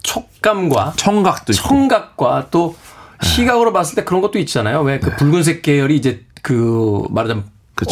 촉감과 0.03 0.93
청각도. 0.95 1.53
청각과 1.53 2.47
또 2.51 2.75
시각으로 3.21 3.71
봤을 3.71 3.95
때 3.95 4.03
그런 4.03 4.21
것도 4.21 4.39
있잖아요. 4.39 4.81
왜그 4.81 5.15
붉은색 5.15 5.61
계열이 5.61 5.95
이제 5.95 6.25
그 6.41 7.05
말하자면 7.11 7.43
네. 7.43 7.51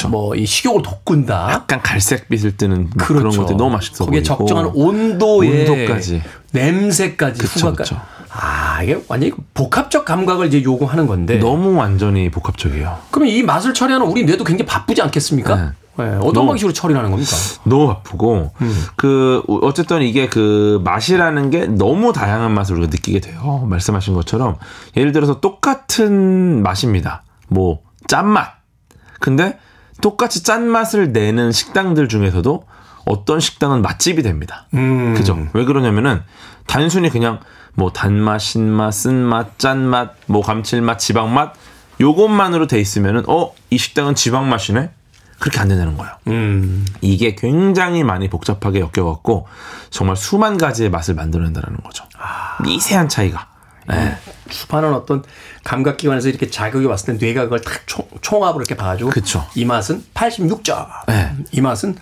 뭐이 0.10 0.46
식욕을 0.46 0.82
돋군다. 0.82 1.50
약간 1.52 1.82
갈색빛을 1.82 2.58
뜨는 2.58 2.90
뭐 2.96 3.06
그런 3.08 3.30
것들 3.36 3.58
너무 3.58 3.72
맛있어 3.72 4.06
거기에 4.06 4.22
보이고. 4.22 4.24
적정한 4.38 4.72
온도에 4.74 5.70
온도까지. 5.70 6.22
냄새까지 6.52 7.40
그쵸, 7.40 7.60
후각까지. 7.68 7.92
그쵸. 7.92 8.02
아 8.32 8.82
이게 8.84 9.00
완전히 9.08 9.34
복합적 9.54 10.06
감각을 10.06 10.48
이제 10.48 10.62
요구하는 10.64 11.08
건데. 11.08 11.38
너무 11.38 11.76
완전히 11.76 12.30
복합적이에요. 12.30 12.98
그러면 13.12 13.34
이 13.34 13.44
맛을 13.44 13.74
처리하는 13.74 14.06
우리 14.08 14.24
뇌도 14.24 14.44
굉장히 14.44 14.68
바쁘지 14.68 15.02
않겠습니까? 15.02 15.56
네. 15.56 15.70
네, 15.98 16.06
어떤 16.16 16.32
너무- 16.34 16.48
방식으로 16.50 16.72
처리하는 16.72 17.12
겁니까? 17.12 17.32
너무 17.66 17.88
바쁘고 17.88 18.52
그 18.96 19.44
어쨌든 19.64 20.02
이게 20.02 20.30
그 20.30 20.80
맛이라는 20.86 21.50
게 21.50 21.66
너무 21.66 22.14
다양한 22.14 22.54
맛을 22.54 22.76
우리가 22.78 22.90
느끼게 22.90 23.20
돼요. 23.20 23.66
말씀하신 23.70 24.14
것처럼 24.14 24.56
예를 24.96 25.12
들어서 25.12 25.42
똑같은 25.42 26.64
맛입니다. 26.64 27.24
뭐 27.50 27.80
짠맛. 28.08 28.48
근데 29.20 29.58
똑같이 30.02 30.44
짠맛을 30.44 31.12
내는 31.12 31.52
식당들 31.52 32.08
중에서도 32.08 32.64
어떤 33.06 33.40
식당은 33.40 33.82
맛집이 33.82 34.22
됩니다. 34.24 34.68
음. 34.74 35.14
그죠? 35.16 35.38
왜 35.54 35.66
그러냐면은 35.66 36.22
단순히 36.68 37.10
그냥 37.10 37.40
뭐 37.74 37.92
단맛, 37.92 38.40
신맛, 38.40 38.94
쓴맛, 38.94 39.58
짠맛, 39.60 40.16
뭐 40.28 40.42
감칠맛, 40.42 41.00
지방맛 41.00 41.54
요것만으로 42.00 42.68
돼 42.68 42.80
있으면은 42.80 43.24
어 43.28 43.60
이 43.72 43.78
식당은 43.78 44.16
지방 44.16 44.50
맛이네 44.50 44.90
그렇게 45.38 45.60
안 45.60 45.70
된다는 45.70 45.96
거예요. 45.96 46.12
음. 46.28 46.86
이게 47.02 47.36
굉장히 47.36 48.04
많이 48.04 48.30
복잡하게 48.30 48.80
엮여갖고 48.82 49.48
정말 49.90 50.18
수만 50.18 50.58
가지의 50.58 50.90
맛을 50.90 51.14
만들어낸다는 51.16 51.78
거죠. 51.78 52.04
미세한 52.64 53.08
차이가. 53.08 53.48
네. 53.90 54.18
수많은 54.50 54.94
어떤 54.94 55.24
감각기관에서 55.64 56.30
이렇게 56.30 56.50
자극이 56.50 56.86
왔을 56.86 57.18
때 57.18 57.26
뇌가 57.26 57.44
그걸 57.44 57.62
딱 57.62 57.82
총, 57.86 58.08
총합으로 58.22 58.62
이렇게 58.62 58.76
봐가지고 58.76 59.10
그쵸. 59.10 59.46
이 59.56 59.66
맛은 59.66 60.04
86점, 60.14 60.88
네. 61.08 61.34
이 61.52 61.62
맛은 61.62 61.96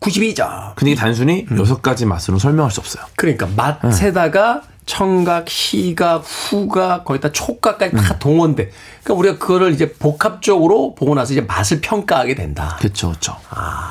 92점. 0.00 0.74
근데 0.76 0.92
이게 0.92 1.00
단순히 1.00 1.46
여섯 1.56 1.82
가지 1.82 2.06
맛으로 2.06 2.38
설명할 2.38 2.70
수 2.70 2.80
없어요. 2.80 3.04
그러니까 3.16 3.48
맛에다가 3.56 4.62
청각, 4.86 5.50
시각, 5.50 6.22
후각, 6.24 7.04
거기다 7.04 7.30
촉각까지 7.30 7.94
다 7.96 8.18
동원돼. 8.18 8.70
그러니까 9.02 9.14
우리가 9.14 9.38
그거를 9.38 9.72
이제 9.72 9.92
복합적으로 9.92 10.94
보고 10.94 11.14
나서 11.14 11.34
이제 11.34 11.42
맛을 11.42 11.82
평가하게 11.82 12.34
된다. 12.34 12.76
그렇죠, 12.78 13.08
그렇죠. 13.08 13.36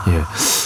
예. 0.07 0.21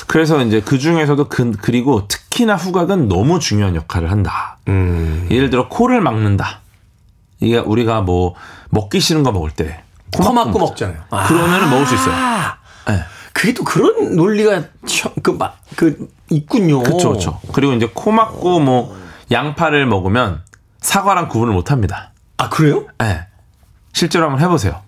그래서 0.07 0.41
이제 0.41 0.61
그 0.61 0.79
중에서도 0.79 1.27
그, 1.27 1.51
그리고 1.61 2.07
특히나 2.07 2.55
후각은 2.55 3.09
너무 3.09 3.39
중요한 3.39 3.75
역할을 3.75 4.09
한다. 4.09 4.57
예를 5.29 5.49
들어 5.49 5.67
코를 5.67 5.99
막는다. 5.99 6.61
이게 7.42 7.58
우리가 7.58 8.02
뭐 8.02 8.36
먹기 8.70 9.00
싫은 9.02 9.24
거 9.24 9.32
먹을 9.32 9.52
때 9.52 9.84
코 10.14 10.34
막고 10.34 10.60
먹잖아요. 10.60 11.04
아, 11.10 11.26
그러면은 11.28 11.70
먹을 11.70 11.86
수 11.86 11.96
있어요. 11.96 12.14
예. 12.89 13.04
그게 13.32 13.54
또 13.54 13.64
그런 13.64 14.16
논리가 14.18 14.64
쳐- 14.86 15.14
그, 15.24 15.32
막, 15.32 15.58
그, 15.78 16.10
있군요. 16.30 16.84
그렇죠, 16.84 17.10
그렇죠. 17.10 17.39
그리고 17.54 17.72
이제 17.74 17.89
코 17.94 18.12
막고 18.12 18.60
뭐 18.60 18.94
양파를 19.32 19.86
먹으면 19.86 20.44
사과랑 20.82 21.30
구분을 21.30 21.54
못 21.54 21.72
합니다. 21.72 22.12
아, 22.38 22.50
그래요? 22.50 22.86
예. 23.04 23.28
실제로 23.94 24.26
한번 24.26 24.42
해보세요. 24.42 24.82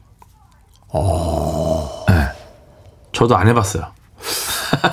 예. 2.12 2.32
저도 3.14 3.38
안 3.38 3.48
해봤어요. 3.48 3.88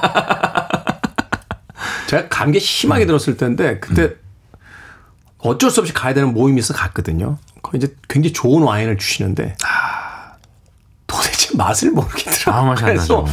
제가 2.09 2.29
감기 2.29 2.59
심하게 2.61 3.07
들었을 3.07 3.37
때인데 3.37 3.79
그때 3.81 4.15
어쩔 5.39 5.71
수 5.71 5.81
없이 5.81 5.93
가야 5.93 6.13
되는 6.15 6.33
모임이 6.35 6.59
있어 6.61 6.75
갔거든요. 6.75 7.39
이제 7.75 7.95
굉장히 8.09 8.33
좋은 8.33 8.63
와인을 8.63 8.99
주시는데 8.99 9.57
도대체 11.07 11.57
맛을 11.57 11.91
모르겠더라고요. 11.93 12.55
아무 12.55 12.67
맛이 12.69 12.85
안 12.85 12.95
나죠. 12.95 13.25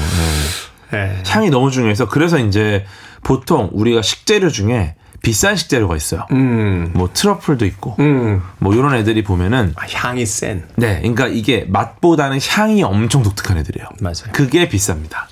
네. 0.91 0.97
예. 0.97 1.23
향이 1.27 1.49
너무 1.49 1.69
중요해서 1.69 2.07
그래서 2.07 2.39
이제 2.39 2.85
보통 3.23 3.69
우리가 3.73 4.01
식재료 4.01 4.49
중에 4.49 4.95
비싼 5.21 5.55
식재료가 5.55 5.95
있어요. 5.95 6.25
음, 6.31 6.91
뭐 6.93 7.09
트러플도 7.11 7.65
있고 7.65 7.95
음. 7.99 8.41
뭐 8.59 8.73
이런 8.73 8.95
애들이 8.95 9.23
보면은 9.23 9.73
아, 9.75 9.85
향이 9.91 10.25
센. 10.25 10.67
네, 10.75 10.99
그러니까 10.99 11.27
이게 11.27 11.65
맛보다는 11.67 12.39
향이 12.41 12.83
엄청 12.83 13.23
독특한 13.23 13.57
애들이에요. 13.57 13.89
맞아요. 13.99 14.31
그게 14.31 14.69
비쌉니다. 14.69 15.25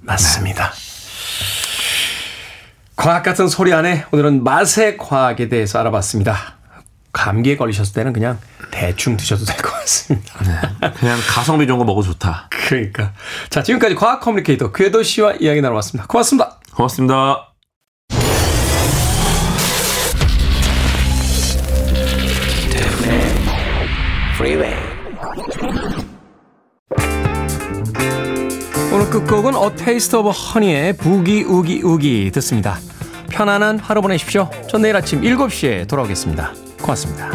맞습니다. 0.00 0.72
과학 2.96 3.22
같은 3.22 3.48
소리 3.48 3.72
안에 3.72 4.04
오늘은 4.10 4.44
맛의 4.44 4.98
과학에 4.98 5.48
대해서 5.48 5.78
알아봤습니다. 5.78 6.59
감기에 7.12 7.56
걸리셨을 7.56 7.92
때는 7.94 8.12
그냥 8.12 8.38
대충 8.70 9.16
드셔도 9.16 9.44
될 9.44 9.56
것 9.56 9.70
같습니다. 9.80 10.34
그냥 10.98 11.18
가성비 11.28 11.66
좋은 11.66 11.78
거 11.78 11.84
먹어 11.84 12.02
좋다. 12.02 12.48
그러니까. 12.50 13.12
자, 13.48 13.62
지금까지 13.62 13.94
과학 13.94 14.20
커뮤니케이터 14.20 14.72
궤도 14.72 15.02
씨와 15.02 15.34
이야기 15.40 15.60
나눠봤습니다. 15.60 16.06
고맙습니다. 16.06 16.60
고맙습니다. 16.74 17.46
오늘 28.92 29.08
끝곡은 29.10 29.54
A 29.54 29.76
Taste 29.76 30.18
of 30.18 30.28
Honey의 30.30 30.96
부기 30.96 31.42
우기 31.44 31.82
우기 31.82 32.30
듣습니다. 32.32 32.78
편안한 33.28 33.78
하루 33.78 34.02
보내십시오. 34.02 34.50
전 34.68 34.82
내일 34.82 34.96
아침 34.96 35.20
7시에 35.22 35.86
돌아오겠습니다. 35.88 36.52
고맙습니다. 36.82 37.30